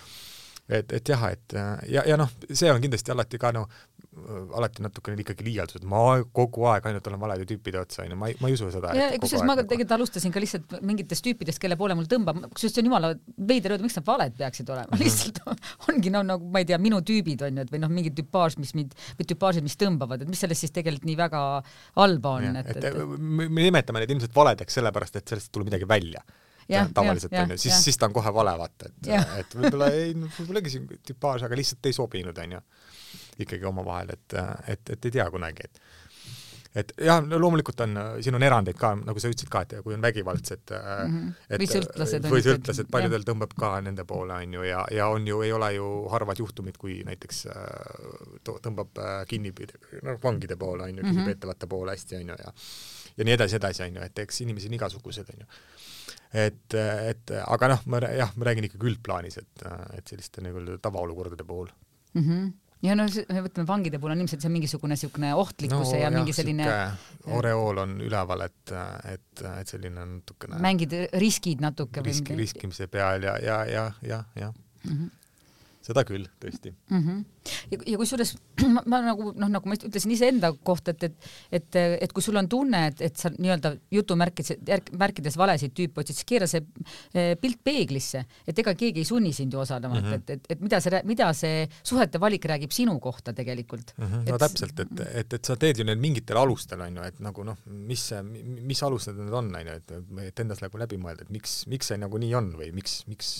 et, 0.69 0.91
et 0.99 1.13
jah, 1.13 1.25
et 1.31 1.57
ja, 1.87 2.03
ja 2.07 2.17
noh, 2.17 2.29
see 2.51 2.71
on 2.71 2.81
kindlasti 2.81 3.11
alati 3.11 3.37
ka 3.37 3.51
noh, 3.55 3.67
alati 4.11 4.83
natukene 4.83 5.21
ikkagi 5.23 5.45
liialdused, 5.45 5.85
ma 5.87 6.01
kogu 6.35 6.65
aeg 6.67 6.87
ainult 6.89 7.05
olen 7.07 7.19
valede 7.21 7.45
tüüpide 7.47 7.79
otsa, 7.79 8.01
onju, 8.03 8.17
ma 8.19 8.27
ei, 8.27 8.35
ma 8.43 8.49
ei 8.49 8.57
usu 8.57 8.67
seda. 8.73 8.91
kusjuures 9.23 9.45
ma 9.47 9.55
tegelikult 9.61 9.93
alustasin 9.95 10.33
ka 10.35 10.43
lihtsalt 10.43 10.75
mingitest 10.83 11.23
tüüpidest, 11.23 11.61
kelle 11.63 11.77
poole 11.79 11.95
mul 11.95 12.09
tõmbab, 12.11 12.41
kusjuures 12.51 12.75
see 12.75 12.83
on 12.83 12.89
jumala 12.89 13.13
veider 13.37 13.77
öelda, 13.77 13.85
miks 13.87 13.95
nad 13.95 14.07
valed 14.09 14.35
peaksid 14.35 14.73
olema. 14.75 14.91
-hmm. 14.91 15.03
lihtsalt 15.05 15.39
ongi 15.93 16.11
no 16.11 16.25
nagu 16.27 16.51
ma 16.51 16.59
ei 16.59 16.67
tea, 16.67 16.81
minu 16.83 16.99
tüübid 17.07 17.45
onju, 17.47 17.63
et 17.63 17.71
või 17.71 17.83
noh, 17.85 17.93
mingi 18.01 18.11
tüpaaž, 18.19 18.59
mis 18.59 18.75
mind 18.75 18.99
või 19.15 19.29
tüpaažid, 19.31 19.63
mis 19.63 19.79
tõmbavad, 19.79 20.25
et 20.25 20.33
mis 20.33 20.43
sellest 20.43 20.67
siis 20.67 20.75
tegelikult 20.75 21.07
nii 21.07 21.17
väga 21.23 21.41
halba 21.95 22.35
on, 22.41 22.61
et, 22.61 22.75
et, 22.75 22.91
et 22.91 23.01
me 23.15 23.47
nimetame 23.63 24.03
neid 24.03 24.11
ilmselt 24.11 24.35
valedeks 24.35 24.75
sellepärast, 24.75 25.21
et 25.21 25.35
sellest 25.35 25.53
ei 25.53 25.55
tule 25.55 25.71
midagi 25.71 25.87
välja. 25.87 26.25
Ja, 26.71 26.85
tavaliselt 26.93 27.33
onju, 27.35 27.57
siis, 27.59 27.79
siis 27.83 27.97
ta 27.99 28.07
on 28.07 28.13
kohe 28.15 28.31
vale, 28.31 28.51
vaata, 28.59 28.91
et, 28.91 29.07
et 29.39 29.55
võib-olla 29.55 29.89
ei, 29.95 30.13
võib-olla 30.13 30.61
siin 30.71 30.85
tüpaaž, 31.07 31.47
aga 31.47 31.57
lihtsalt 31.57 31.89
ei 31.89 31.95
sobinud, 31.95 32.37
onju 32.43 32.61
ikkagi 33.39 33.65
omavahel, 33.65 34.13
et, 34.13 34.37
et, 34.67 34.95
et 34.95 35.09
ei 35.09 35.19
tea 35.19 35.29
kunagi, 35.31 35.67
et 35.69 35.83
et 36.71 36.91
jah, 37.03 37.19
loomulikult 37.19 37.81
on, 37.83 37.97
siin 38.23 38.37
on 38.37 38.43
erandeid 38.47 38.77
ka, 38.79 38.93
nagu 38.95 39.19
sa 39.19 39.27
ütlesid 39.27 39.49
ka, 39.51 39.63
et 39.65 39.73
kui 39.83 39.95
on 39.95 40.03
vägivaldsed 40.03 40.71
mm, 40.71 41.15
-hmm. 41.17 41.33
et 41.49 41.59
või 41.59 41.67
sõltlased, 41.67 42.27
või 42.31 42.45
sõltlased, 42.45 42.87
paljudel 42.91 43.25
tõmbab 43.27 43.55
ka 43.59 43.73
nende 43.83 44.05
poole, 44.07 44.37
on 44.45 44.53
ju, 44.55 44.63
ja, 44.63 44.85
ja 44.95 45.09
on 45.11 45.27
ju, 45.27 45.41
ei 45.43 45.51
ole 45.51 45.73
ju 45.75 45.89
harvad 46.13 46.39
juhtumid, 46.39 46.79
kui 46.79 47.01
näiteks 47.07 47.43
tõmbab 48.47 49.03
kinni, 49.27 49.51
noh, 50.01 50.19
vangide 50.23 50.55
poole, 50.55 50.87
on 50.87 51.01
ju, 51.01 51.03
kinnipeetavate 51.03 51.65
mhm. 51.65 51.73
poole 51.75 51.97
hästi, 51.97 52.21
on 52.21 52.33
ju, 52.33 52.39
ja 52.45 52.55
ja 53.17 53.27
nii 53.27 53.35
edasi, 53.35 53.59
edasi, 53.59 53.83
on 53.83 53.99
ju, 53.99 54.07
et 54.07 54.23
eks 54.23 54.41
inimesi 54.45 54.71
on 54.71 54.79
igasuguseid, 54.79 55.35
on 55.35 55.43
ju. 55.43 55.61
et, 56.45 56.79
et 57.11 57.35
aga 57.43 57.73
noh, 57.73 57.85
ma 57.91 57.99
jah, 58.07 58.31
ma 58.39 58.47
räägin 58.47 58.69
ikkagi 58.69 58.93
üldplaanis, 58.93 59.41
et, 59.43 59.67
et 59.97 60.07
selliste 60.07 60.43
nagu 60.45 60.79
tavaolukordade 60.81 61.43
puhul 61.43 61.67
mm. 62.13 62.21
-hmm 62.21 62.51
ja 62.81 62.95
no 62.97 63.05
me 63.05 63.43
võtame 63.45 63.67
vangide 63.69 63.99
puhul 64.01 64.15
on 64.15 64.23
ilmselt 64.23 64.43
see 64.43 64.53
mingisugune 64.53 64.95
niisugune 64.95 65.31
ohtlikkuse 65.37 65.95
no, 65.95 65.99
ja 65.99 66.07
jah, 66.07 66.15
mingi 66.15 66.35
selline 66.35 66.67
oreool 67.37 67.83
on 67.83 67.95
üleval, 68.01 68.45
et, 68.47 68.75
et, 69.13 69.45
et 69.53 69.73
selline 69.75 70.05
natukene 70.15 70.61
mängid 70.63 70.95
riskid 71.21 71.63
natuke 71.63 72.03
riski, 72.05 72.37
riskimise 72.39 72.89
peal 72.91 73.29
ja, 73.29 73.37
ja, 73.43 73.63
ja, 73.69 73.87
ja, 74.01 74.23
ja. 74.35 74.53
Mm. 74.83 74.91
-hmm 74.91 75.17
seda 75.81 76.03
küll, 76.07 76.27
tõesti 76.41 76.71
mm. 76.71 77.01
-hmm. 77.01 77.21
ja, 77.71 77.79
ja 77.93 77.99
kusjuures 78.01 78.35
ma, 78.75 78.83
ma 78.85 79.01
nagu 79.05 79.31
noh, 79.33 79.49
nagu 79.49 79.69
ma 79.69 79.77
ütlesin 79.77 80.13
iseenda 80.13 80.51
kohta, 80.53 80.95
et, 80.95 81.03
et, 81.09 81.29
et, 81.59 81.79
et 82.05 82.13
kui 82.13 82.23
sul 82.23 82.37
on 82.37 82.49
tunne, 82.49 82.83
et, 82.91 83.01
et 83.09 83.17
sa 83.17 83.31
nii-öelda 83.33 83.73
jutumärkides, 83.91 84.53
märkides 84.97 85.37
valesid 85.41 85.73
tüüpe 85.77 86.03
otsid, 86.03 86.19
siis 86.19 86.29
keera 86.29 86.49
see 86.49 86.63
eh, 87.13 87.33
pilt 87.41 87.61
peeglisse, 87.63 88.23
et 88.47 88.63
ega 88.63 88.75
keegi 88.77 89.03
ei 89.03 89.09
sunni 89.09 89.33
sind 89.33 89.53
ju 89.53 89.61
osalema 89.63 89.99
mm, 89.99 90.05
-hmm. 90.05 90.21
et, 90.21 90.29
et, 90.29 90.51
et 90.55 90.61
mida 90.61 90.81
see, 90.81 91.01
mida 91.05 91.33
see 91.33 91.67
suhete 91.83 92.21
valik 92.21 92.45
räägib 92.45 92.71
sinu 92.71 92.99
kohta 92.99 93.33
tegelikult 93.33 93.93
mm. 93.97 94.05
-hmm. 94.05 94.29
no 94.29 94.35
et, 94.35 94.41
täpselt, 94.45 94.79
et, 94.79 95.05
et, 95.13 95.33
et 95.33 95.45
sa 95.45 95.55
teed 95.55 95.77
ju 95.77 95.85
need 95.85 95.99
mingitel 95.99 96.37
alustel, 96.37 96.81
on 96.81 96.95
ju, 96.95 97.03
et 97.03 97.19
nagu 97.19 97.43
noh, 97.43 97.57
mis 97.65 98.11
mis 98.41 98.83
alused 98.83 99.17
need 99.17 99.33
on, 99.33 99.51
on 99.55 99.67
ju, 99.67 99.75
et, 99.81 99.93
et 100.27 100.43
endas 100.43 100.61
nagu 100.63 100.81
läbi 100.81 100.99
mõelda, 101.01 101.25
et 101.25 101.33
miks, 101.33 101.61
miks 101.71 101.91
see 101.91 101.99
nagu 102.01 102.21
nii 102.21 102.33
on 102.37 102.51
või 102.59 102.71
miks, 102.75 103.01
miks 103.09 103.31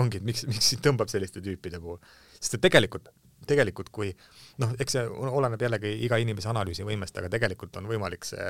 ongi, 0.00 0.20
et 0.20 0.26
miks, 0.26 0.44
miks 0.50 0.74
sind 0.74 0.84
tõmbab 0.84 1.10
selliste 1.12 1.42
tüüpide 1.44 1.80
puhul. 1.82 1.98
sest 2.38 2.58
et 2.58 2.64
tegelikult, 2.64 3.08
tegelikult 3.48 3.90
kui 3.94 4.10
noh, 4.62 4.74
eks 4.82 4.96
see 4.96 5.04
oleneb 5.08 5.62
jällegi 5.62 5.94
iga 6.06 6.18
inimese 6.22 6.50
analüüsivõimest, 6.52 7.18
aga 7.20 7.30
tegelikult 7.36 7.78
on 7.80 7.88
võimalik 7.90 8.26
see 8.28 8.48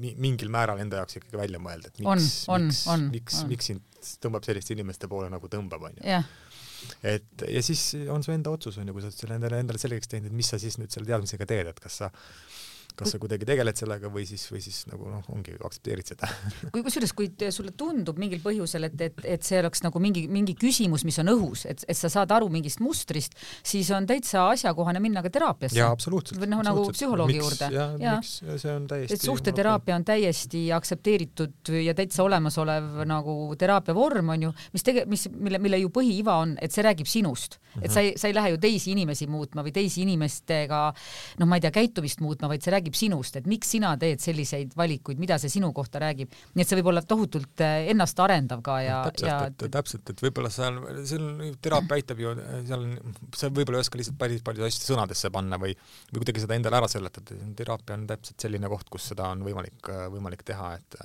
mingil 0.00 0.52
määral 0.52 0.80
enda 0.82 1.02
jaoks 1.02 1.20
ikkagi 1.20 1.40
välja 1.40 1.60
mõelda, 1.62 1.90
et 1.90 2.02
miks, 2.04 2.44
miks, 2.50 2.84
miks, 3.14 3.42
miks 3.50 3.72
sind 3.72 4.14
tõmbab 4.24 4.46
selliste 4.46 4.74
inimeste 4.76 5.10
poole 5.10 5.28
nagu 5.32 5.50
tõmbab, 5.52 5.90
onju 5.90 6.22
et 7.04 7.44
ja 7.44 7.62
siis 7.64 7.82
on 8.08 8.22
su 8.24 8.32
enda 8.32 8.52
otsus 8.54 8.78
on 8.80 8.88
ju, 8.88 8.94
kui 8.96 9.04
sa 9.04 9.10
oled 9.10 9.18
selle 9.18 9.36
endale, 9.36 9.60
endale 9.60 9.80
selgeks 9.80 10.08
teinud, 10.10 10.30
et 10.30 10.36
mis 10.36 10.48
sa 10.48 10.58
siis 10.60 10.78
nüüd 10.80 10.92
selle 10.92 11.08
teadmisega 11.10 11.46
teed, 11.48 11.68
et 11.72 11.82
kas 11.82 11.98
sa 12.02 12.08
kas 12.96 13.14
sa 13.14 13.20
kuidagi 13.22 13.46
tegeled 13.48 13.78
sellega 13.78 14.10
või 14.12 14.26
siis, 14.28 14.46
või 14.52 14.62
siis 14.64 14.82
nagu 14.90 15.08
noh, 15.10 15.24
ongi 15.34 15.54
aktsepteerid 15.56 16.12
seda 16.12 16.28
kui 16.74 16.84
kusjuures, 16.86 17.14
kui 17.16 17.30
sulle 17.54 17.74
tundub 17.78 18.18
mingil 18.20 18.42
põhjusel, 18.44 18.88
et, 18.90 18.96
et, 19.08 19.22
et 19.36 19.46
see 19.46 19.60
oleks 19.62 19.84
nagu 19.84 20.02
mingi, 20.02 20.26
mingi 20.32 20.56
küsimus, 20.58 21.04
mis 21.08 21.18
on 21.22 21.32
õhus, 21.34 21.66
et, 21.70 21.84
et 21.88 21.98
sa 21.98 22.10
saad 22.12 22.32
aru 22.36 22.50
mingist 22.52 22.82
mustrist, 22.84 23.36
siis 23.66 23.90
on 23.96 24.08
täitsa 24.08 24.48
asjakohane 24.54 25.02
minna 25.02 25.22
ka 25.24 25.32
teraapiasse. 25.32 25.78
jaa, 25.78 25.90
absoluutselt. 25.94 26.40
või 26.42 26.50
noh, 26.52 26.62
nagu 26.66 26.86
psühholoogi 26.94 27.38
miks, 27.38 27.44
juurde. 27.44 27.70
jaa 27.76 27.88
ja., 28.00 28.16
miks, 28.18 28.34
see 28.64 28.74
on 28.74 28.88
täiesti 28.90 29.16
et 29.16 29.26
suhteteraapia 29.26 29.96
on 29.98 30.06
täiesti 30.08 30.64
aktsepteeritud 30.76 31.72
ja 31.84 31.94
täitsa 31.96 32.24
olemasolev 32.26 33.02
nagu 33.08 33.36
teraapia 33.60 33.96
vorm 33.96 34.34
on 34.34 34.48
ju, 34.48 34.52
mis 34.74 34.86
tege-, 34.86 35.06
mis, 35.10 35.26
mille, 35.36 35.60
mille 35.62 35.82
ju 35.84 35.92
põhiiva 35.94 36.38
on, 36.44 36.56
et 36.62 36.74
see 36.74 36.84
räägib 36.86 37.08
sinust 37.10 37.58
mm. 37.58 37.66
-hmm. 37.74 37.84
et 37.84 37.94
sa 37.94 38.04
ei, 38.04 38.14
sa 38.16 38.28
ei 38.30 38.36
lähe 38.36 38.54
ju 38.54 38.60
teisi 38.62 38.94
inimesi 38.94 39.26
muutma 39.30 39.64
või 39.66 39.74
teisi 39.74 40.02
inimestega 40.06 40.82
noh, 41.40 41.48
ma 41.48 41.58
ei 41.58 41.64
tea, 41.64 41.72
käitumist 41.74 42.22
muutma, 42.24 42.50
vaid 42.50 42.64
see 42.64 42.74
räägib 42.74 42.89
räägib 42.90 42.98
sinust, 42.98 43.36
et 43.36 43.46
miks 43.46 43.70
sina 43.70 43.92
teed 43.98 44.20
selliseid 44.20 44.74
valikuid, 44.76 45.18
mida 45.20 45.38
see 45.38 45.50
sinu 45.50 45.72
kohta 45.72 46.00
räägib. 46.00 46.30
nii 46.54 46.62
et 46.62 46.68
see 46.68 46.78
võib 46.80 46.90
olla 46.92 47.02
tohutult 47.02 47.60
äh, 47.60 47.90
ennast-arendav 47.92 48.62
ka 48.62 48.80
ja, 48.82 49.04
täpselt, 49.06 49.28
ja 49.28 49.38
et, 49.46 49.70
täpselt, 49.70 50.10
et 50.10 50.22
võib-olla 50.22 50.50
seal, 50.50 50.80
seal 51.06 51.54
teraapia 51.62 52.00
aitab 52.00 52.20
ju, 52.20 52.34
seal, 52.66 52.86
sa 53.36 53.50
võib-olla 53.50 53.80
ei 53.80 53.86
oska 53.86 54.00
lihtsalt 54.00 54.18
päris 54.18 54.42
palju 54.42 54.66
asju 54.66 54.92
sõnadesse 54.92 55.30
panna 55.30 55.58
või, 55.60 55.74
või 56.10 56.22
kuidagi 56.22 56.44
seda 56.44 56.58
endale 56.58 56.80
ära 56.80 56.90
seletada, 56.90 57.38
teraapia 57.56 57.96
on 57.96 58.06
täpselt 58.10 58.46
selline 58.46 58.70
koht, 58.70 58.88
kus 58.90 59.10
seda 59.12 59.30
on 59.30 59.44
võimalik, 59.46 59.92
võimalik 60.10 60.44
teha, 60.46 60.74
et 60.80 61.00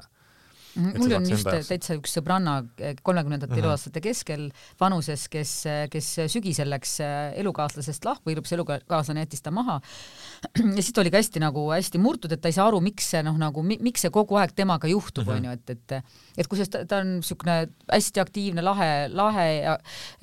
mul 0.76 1.16
on 1.18 1.28
just 1.30 1.48
täitsa 1.48 1.96
üks 1.98 2.16
sõbranna 2.18 2.58
eh, 2.80 2.96
kolmekümnendate 3.06 3.58
eluaastate 3.60 4.02
keskel 4.04 4.48
vanuses, 4.82 5.28
kes, 5.32 5.54
kes 5.92 6.10
sügisel 6.32 6.70
läks 6.74 6.98
eh, 7.04 7.36
elukaaslasest 7.42 8.06
lahku, 8.08 8.32
hiljuti 8.32 8.52
see 8.52 8.60
elukaaslane 8.60 9.26
jättis 9.26 9.46
ta 9.46 9.54
maha. 9.56 9.80
ja 10.78 10.82
siis 10.82 10.94
ta 10.96 11.04
oli 11.04 11.14
ka 11.14 11.22
hästi 11.22 11.42
nagu 11.44 11.68
hästi 11.72 12.02
murtud, 12.02 12.36
et 12.36 12.44
ta 12.44 12.52
ei 12.52 12.58
saa 12.58 12.68
aru, 12.70 12.82
miks 12.84 13.10
see 13.16 13.24
noh, 13.26 13.38
nagu 13.40 13.64
miks 13.66 14.06
see 14.06 14.14
kogu 14.14 14.40
aeg 14.42 14.56
temaga 14.58 14.90
juhtub, 14.92 15.28
mhm. 15.28 15.40
onju, 15.40 15.56
et, 15.56 15.76
et 15.76 15.98
et 16.36 16.50
kusjuures 16.52 16.72
ta, 16.72 16.84
ta 16.90 17.00
on 17.04 17.16
niisugune 17.20 17.56
hästi 17.88 18.22
aktiivne, 18.24 18.64
lahe, 18.66 18.90
lahe 19.16 19.46
ja, 19.56 19.76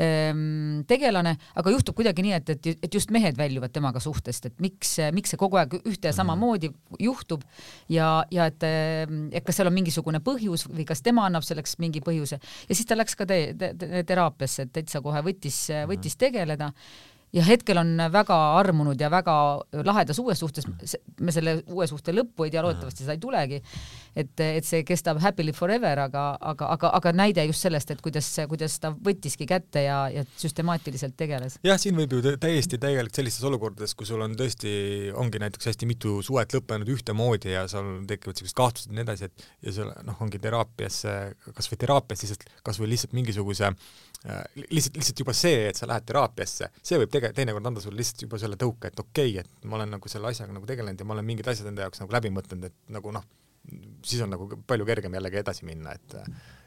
ähm, 0.02 0.82
tegelane, 0.88 1.36
aga 1.56 1.72
juhtub 1.72 1.96
kuidagi 1.96 2.24
nii, 2.26 2.34
et, 2.36 2.52
et, 2.52 2.84
et 2.84 2.94
just 2.94 3.12
mehed 3.14 3.38
väljuvad 3.38 3.72
temaga 3.72 4.02
suhtest, 4.02 4.50
et 4.50 4.60
miks, 4.62 4.98
miks 5.16 5.32
see 5.32 5.40
kogu 5.40 5.60
aeg 5.60 5.78
ühte 5.80 6.10
ja 6.10 6.16
samamoodi 6.16 6.72
juhtub 7.00 7.46
ja, 7.92 8.10
ja 8.32 8.48
et, 8.50 8.66
et 9.32 9.46
kas 9.46 9.58
seal 9.58 9.70
on 9.70 9.76
mingisugune 9.76 10.20
põhjus, 10.24 10.41
põhjus 10.42 10.66
või 10.70 10.86
kas 10.88 11.02
tema 11.02 11.26
annab 11.28 11.44
selleks 11.46 11.78
mingi 11.82 12.02
põhjuse. 12.04 12.38
Ja 12.68 12.74
siis 12.74 12.86
ta 12.88 12.96
läks 12.96 13.16
ka 13.18 13.26
te, 13.26 13.54
te, 13.58 13.72
te, 13.78 14.02
teraapiasse, 14.08 14.66
et 14.66 14.72
täitsa 14.72 15.02
kohe 15.04 15.22
võttis, 15.22 15.68
võttis 15.88 16.16
tegeleda 16.18 16.72
ja 17.32 17.44
hetkel 17.46 17.80
on 17.80 17.96
väga 18.12 18.36
armunud 18.58 19.00
ja 19.00 19.08
väga 19.10 19.34
lahedas 19.86 20.18
uues 20.20 20.40
suhtes, 20.42 20.66
me 21.20 21.32
selle 21.32 21.56
uue 21.72 21.86
suhte 21.88 22.12
lõppu 22.14 22.46
ei 22.46 22.52
tea, 22.52 22.62
loodetavasti 22.64 23.06
seda 23.06 23.16
ei 23.16 23.22
tulegi, 23.22 23.60
et, 24.16 24.32
et 24.44 24.68
see 24.68 24.82
kestab 24.88 25.20
happily 25.22 25.54
forever, 25.56 26.04
aga, 26.04 26.26
aga, 26.52 26.68
aga, 26.76 26.90
aga 26.98 27.14
näide 27.16 27.46
just 27.48 27.64
sellest, 27.64 27.94
et 27.94 28.04
kuidas, 28.04 28.28
kuidas 28.50 28.76
ta 28.82 28.92
võttiski 28.92 29.48
kätte 29.48 29.86
ja, 29.86 30.02
ja 30.12 30.26
süstemaatiliselt 30.36 31.16
tegeles. 31.16 31.58
jah, 31.64 31.80
siin 31.80 31.96
võib 31.96 32.18
ju 32.18 32.36
täiesti 32.36 32.80
tegelikult 32.82 33.22
sellistes 33.22 33.48
olukordades, 33.48 33.96
kui 33.96 34.08
sul 34.08 34.22
on 34.24 34.36
tõesti, 34.36 34.74
ongi 35.16 35.40
näiteks 35.42 35.72
hästi 35.72 35.88
mitu 35.88 36.18
suhet 36.26 36.52
lõppenud 36.52 36.92
ühtemoodi 36.92 37.56
ja 37.56 37.64
seal 37.70 38.04
tekivad 38.08 38.36
sellised 38.36 38.60
kahtlused 38.60 38.92
ja 38.92 38.98
nii 38.98 39.06
edasi, 39.08 39.32
et 39.32 39.68
ja 39.68 39.76
seal 39.80 39.92
noh, 40.04 40.20
ongi 40.20 40.40
teraapiasse, 40.42 41.18
kas 41.56 41.72
või 41.72 41.80
teraapias 41.80 42.26
lihtsalt, 42.26 42.48
kas 42.66 42.80
või 42.82 42.92
lihtsalt 42.92 43.16
mingisuguse 43.16 43.72
Äh, 43.72 44.11
lihtsalt, 44.70 44.96
lihtsalt 44.96 45.18
juba 45.24 45.32
see, 45.36 45.68
et 45.68 45.76
sa 45.78 45.86
lähed 45.90 46.06
teraapiasse, 46.06 46.70
see 46.82 46.98
võib 47.02 47.10
tege-, 47.10 47.32
teinekord 47.36 47.66
anda 47.72 47.80
sulle 47.84 47.98
lihtsalt 48.00 48.22
juba 48.26 48.38
selle 48.38 48.56
tõuke, 48.60 48.92
et 48.92 49.00
okei 49.02 49.36
okay,, 49.38 49.44
et 49.44 49.64
ma 49.68 49.76
olen 49.80 49.90
nagu 49.96 50.08
selle 50.12 50.30
asjaga 50.30 50.52
nagu 50.54 50.66
tegelenud 50.68 51.00
ja 51.00 51.04
ma 51.08 51.16
olen 51.18 51.26
mingid 51.32 51.48
asjad 51.52 51.66
enda 51.72 51.88
jaoks 51.88 52.00
nagu 52.04 52.12
läbi 52.18 52.30
mõtlenud, 52.34 52.70
et 52.70 52.92
nagu 52.94 53.12
noh, 53.18 53.24
siis 54.02 54.18
on 54.24 54.32
nagu 54.34 54.48
palju 54.66 54.86
kergem 54.88 55.14
jällegi 55.14 55.38
edasi 55.38 55.64
minna, 55.68 55.92
et 55.98 56.16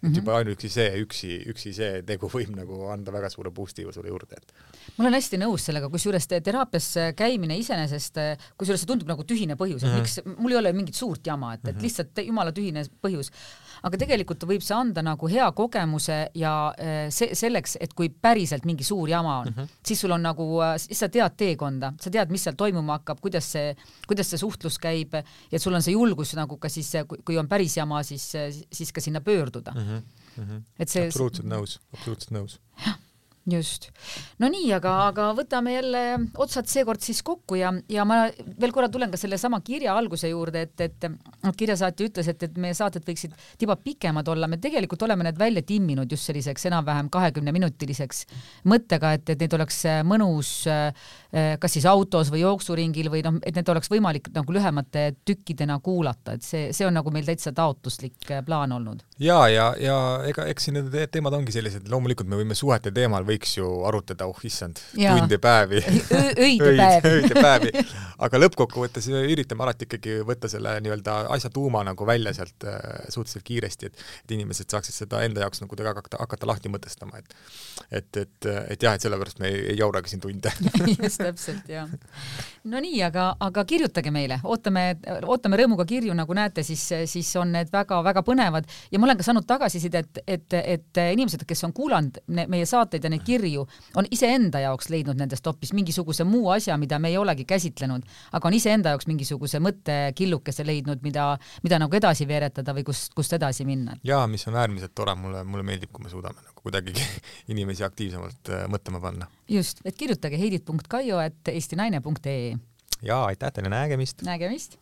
et 0.06 0.12
Mhm. 0.12 0.16
juba 0.20 0.34
ainuüksi 0.38 0.70
see, 0.70 0.90
üksi, 1.02 1.30
üksi 1.50 1.72
see 1.74 2.02
tegu 2.06 2.28
võib 2.30 2.52
nagu 2.56 2.76
anda 2.94 3.10
väga 3.12 3.30
suure 3.34 3.50
boost'i 3.50 3.82
sulle 3.92 4.12
juurde, 4.12 4.38
et 4.38 4.52
ma 4.98 5.06
olen 5.08 5.16
hästi 5.18 5.40
nõus 5.42 5.64
sellega, 5.66 5.90
kusjuures 5.90 6.28
te- 6.30 6.42
teraapias 6.46 6.92
käimine 7.18 7.58
iseenesest, 7.58 8.20
kusjuures 8.60 8.84
see 8.84 8.88
tundub 8.92 9.08
nagu 9.10 9.24
tühine 9.24 9.56
põhjus, 9.58 9.82
et 9.84 9.90
Mhm. 9.90 9.98
miks, 9.98 10.20
mul 10.38 10.52
ei 10.52 10.58
ole 10.60 10.74
mingit 10.74 10.94
suurt 10.96 11.26
jama, 11.26 11.54
et, 11.56 11.68
et 11.68 11.82
lihtsalt 11.82 12.22
jumala 12.28 12.52
tühine 12.52 12.86
põhjus. 13.02 13.32
Aga 13.84 13.98
tegelikult 13.98 14.44
võib 14.44 14.62
see 14.62 14.76
anda 14.76 15.02
nagu 15.02 15.28
hea 15.28 15.52
kogemuse 15.52 16.30
ja 16.36 16.74
eh, 16.78 17.10
see, 17.12 17.36
selleks, 17.36 17.78
et 17.82 17.94
kui 17.94 18.10
päriselt 18.10 18.66
mingi 18.66 18.84
suur 18.84 19.10
jama 19.10 19.40
on, 19.40 19.68
siis 19.86 20.00
sul 20.02 20.12
on 20.12 20.22
nagu, 20.22 20.48
siis 20.78 21.00
sa 21.00 21.10
tead 21.10 21.36
teekonda, 21.38 21.94
sa 22.02 22.10
tead, 22.10 22.30
mis 22.32 22.44
seal 22.44 22.56
toimuma 22.56 23.00
hakkab, 23.00 23.20
kuidas 23.22 23.52
see, 23.52 23.76
kuidas 24.08 24.30
see 24.30 24.38
suhtlus 24.38 24.78
käib 24.80 25.14
ja 25.52 25.60
sul 25.60 25.74
on 25.74 25.82
see 25.82 25.94
julgus 25.94 26.36
nagu 26.36 26.58
ka 26.58 26.70
siis, 26.70 26.92
kui- 27.08 27.22
kui 27.26 27.38
on 27.38 27.48
päris 27.48 27.78
jama, 27.78 28.04
siis, 28.04 28.32
siis 28.72 28.92
ka 28.92 29.02
sinna 29.02 29.22
pöörduda 29.22 29.72
mm. 29.76 29.82
-hmm. 29.82 30.02
Mm 30.38 30.44
-hmm. 30.50 30.62
et 30.80 30.90
see 30.90 31.06
absoluutselt 31.08 31.48
nõus, 31.48 31.80
absoluutselt 31.94 32.32
nõus. 32.32 32.60
Just. 33.52 33.90
no 34.42 34.50
nii, 34.52 34.70
aga, 34.76 34.94
aga 35.10 35.30
võtame 35.38 35.76
jälle 35.76 36.04
otsad 36.42 36.70
seekord 36.70 37.04
siis 37.06 37.22
kokku 37.26 37.60
ja, 37.60 37.72
ja 37.92 38.06
ma 38.08 38.26
veel 38.34 38.74
korra 38.76 38.90
tulen 38.92 39.14
ka 39.14 39.20
sellesama 39.22 39.62
kirja 39.66 39.96
alguse 39.96 40.30
juurde, 40.32 40.66
et, 40.66 40.86
et 40.88 41.08
kirjasaatja 41.58 42.10
ütles, 42.10 42.30
et, 42.32 42.48
et 42.48 42.58
meie 42.62 42.76
saated 42.78 43.06
võiksid 43.06 43.36
tiba 43.62 43.78
pikemad 43.80 44.28
olla, 44.34 44.50
me 44.52 44.60
tegelikult 44.62 45.06
oleme 45.08 45.28
need 45.28 45.40
välja 45.40 45.66
timminud 45.66 46.12
just 46.12 46.32
selliseks 46.32 46.68
enam-vähem 46.72 47.12
kahekümneminutiliseks 47.14 48.26
mõttega, 48.72 49.16
et, 49.20 49.30
et 49.30 49.46
neid 49.46 49.58
oleks 49.60 49.82
mõnus 50.08 50.56
kas 51.60 51.74
siis 51.76 51.86
autos 51.90 52.30
või 52.32 52.46
jooksuringil 52.46 53.10
või 53.12 53.22
noh, 53.26 53.40
et 53.44 53.58
need 53.58 53.70
oleks 53.72 53.90
võimalik 53.92 54.30
nagu 54.36 54.54
lühemate 54.56 55.10
tükkidena 55.28 55.78
kuulata, 55.84 56.38
et 56.38 56.46
see, 56.46 56.70
see 56.76 56.88
on 56.88 56.96
nagu 56.96 57.12
meil 57.12 57.26
täitsa 57.28 57.52
taotluslik 57.56 58.30
plaan 58.46 58.72
olnud. 58.76 59.04
ja, 59.20 59.42
ja, 59.52 59.66
ja 59.80 59.98
ega 60.30 60.46
eks 60.52 60.70
siin 60.70 60.80
need 60.80 60.96
teemad 61.12 61.36
ongi 61.36 61.56
sellised, 61.56 61.90
loomulikult 61.92 62.30
me 62.32 62.40
võime 62.40 62.56
suhete 62.56 62.94
teemal 62.96 63.28
võiks 63.28 63.58
ju 63.58 63.68
arutada, 63.88 64.30
oh 64.32 64.40
issand, 64.48 64.80
tundi 64.96 65.40
päevi. 65.42 65.84
Öide 66.46 66.72
päevi. 66.78 67.12
öide 67.12 67.36
päevi, 67.36 67.86
aga 68.26 68.42
lõppkokkuvõttes 68.42 69.10
üritame 69.12 69.68
alati 69.68 69.90
ikkagi 69.90 70.20
võtta 70.28 70.50
selle 70.52 70.78
nii-öelda 70.86 71.18
asja 71.36 71.52
tuuma 71.54 71.84
nagu 71.88 72.08
välja 72.08 72.34
sealt 72.38 72.68
äh, 72.68 72.80
suhteliselt 73.10 73.48
kiiresti, 73.48 73.92
et 73.92 74.06
et 74.24 74.36
inimesed 74.38 74.72
saaksid 74.72 74.96
seda 74.96 75.22
enda 75.26 75.44
jaoks 75.44 75.62
nagu 75.64 75.78
teda 75.78 75.92
hakata, 75.94 76.20
hakata 76.22 76.50
lahti 76.50 76.72
mõtestama, 76.72 77.20
et 77.20 77.36
et, 77.92 78.18
et, 78.18 78.48
et 78.74 78.84
jah, 78.84 78.96
et 78.96 79.04
sellepärast 79.04 79.40
me 79.44 79.50
ei, 79.52 79.62
ei 79.74 79.78
jauragi 79.80 80.14
siin 80.14 80.24
tunde. 80.24 80.52
Just 81.04 81.22
täpselt 81.26 81.70
jah. 81.70 81.90
no 82.72 82.82
nii, 82.82 83.00
aga, 83.06 83.28
aga 83.44 83.66
kirjutage 83.68 84.12
meile, 84.14 84.40
ootame, 84.48 84.86
ootame 85.26 85.60
rõõmuga 85.62 85.86
kirju, 85.90 86.16
nagu 86.18 86.38
näete, 86.38 86.64
siis, 86.66 86.84
siis 87.12 87.30
on 87.42 87.54
need 87.56 87.72
väga-väga 87.74 88.24
põnevad 88.26 88.70
ja 88.92 89.02
ma 89.02 89.10
olen 89.10 89.20
ka 89.20 89.28
saanud 89.28 89.48
tagasisidet, 89.50 90.22
et, 90.26 90.48
et, 90.56 90.58
et 90.76 91.02
inimesed, 91.18 91.46
kes 91.48 91.66
on 91.68 91.74
kuulanud 91.76 92.22
meie 92.28 92.66
saateid 92.70 93.06
ja 93.06 93.12
neid 93.14 93.26
kirju, 93.28 93.66
on 94.00 94.10
iseenda 94.12 94.64
jaoks 94.66 94.90
leidnud 94.94 95.20
nendest 95.20 95.46
hoopis 95.46 95.74
mingisuguse 95.78 96.26
muu 96.28 96.50
asja, 96.56 96.78
mida 96.82 97.00
me 97.00 97.12
ei 97.14 97.20
olegi 97.22 97.46
käsitlenud, 97.50 98.06
aga 98.36 98.50
on 98.50 98.58
iseenda 98.58 98.96
jaoks 98.96 99.10
mingisuguse 99.12 99.62
mõttekillukese 99.64 100.66
leidnud, 100.68 101.04
mida, 101.06 101.32
mida 101.64 101.82
nagu 101.82 102.02
edasi 102.02 102.28
veeretada 102.30 102.76
või 102.76 102.86
kust, 102.88 103.14
kust 103.16 103.38
edasi 103.38 103.68
minna. 103.68 103.98
jaa, 104.04 104.26
mis 104.28 104.48
on 104.50 104.60
äärmiselt 104.60 104.96
tore, 104.96 105.16
mulle, 105.20 105.44
mulle 105.44 105.66
meeldib, 105.66 105.94
kui 105.94 106.06
me 106.06 106.14
suudame 106.14 106.42
nagu 106.42 106.55
kuidagi 106.66 106.96
inimesi 107.54 107.86
aktiivsemalt 107.88 108.52
äh, 108.54 108.66
mõtlema 108.72 109.02
panna. 109.04 109.30
just, 109.50 109.84
et 109.86 109.98
kirjutage 110.00 110.40
heidit.kaio 110.42 111.22
et 111.26 111.54
eestinaine.ee. 111.54 112.56
jaa, 113.06 113.22
aitäh 113.30 113.54
teile, 113.54 113.72
nägemist! 113.74 114.26
nägemist! 114.26 114.80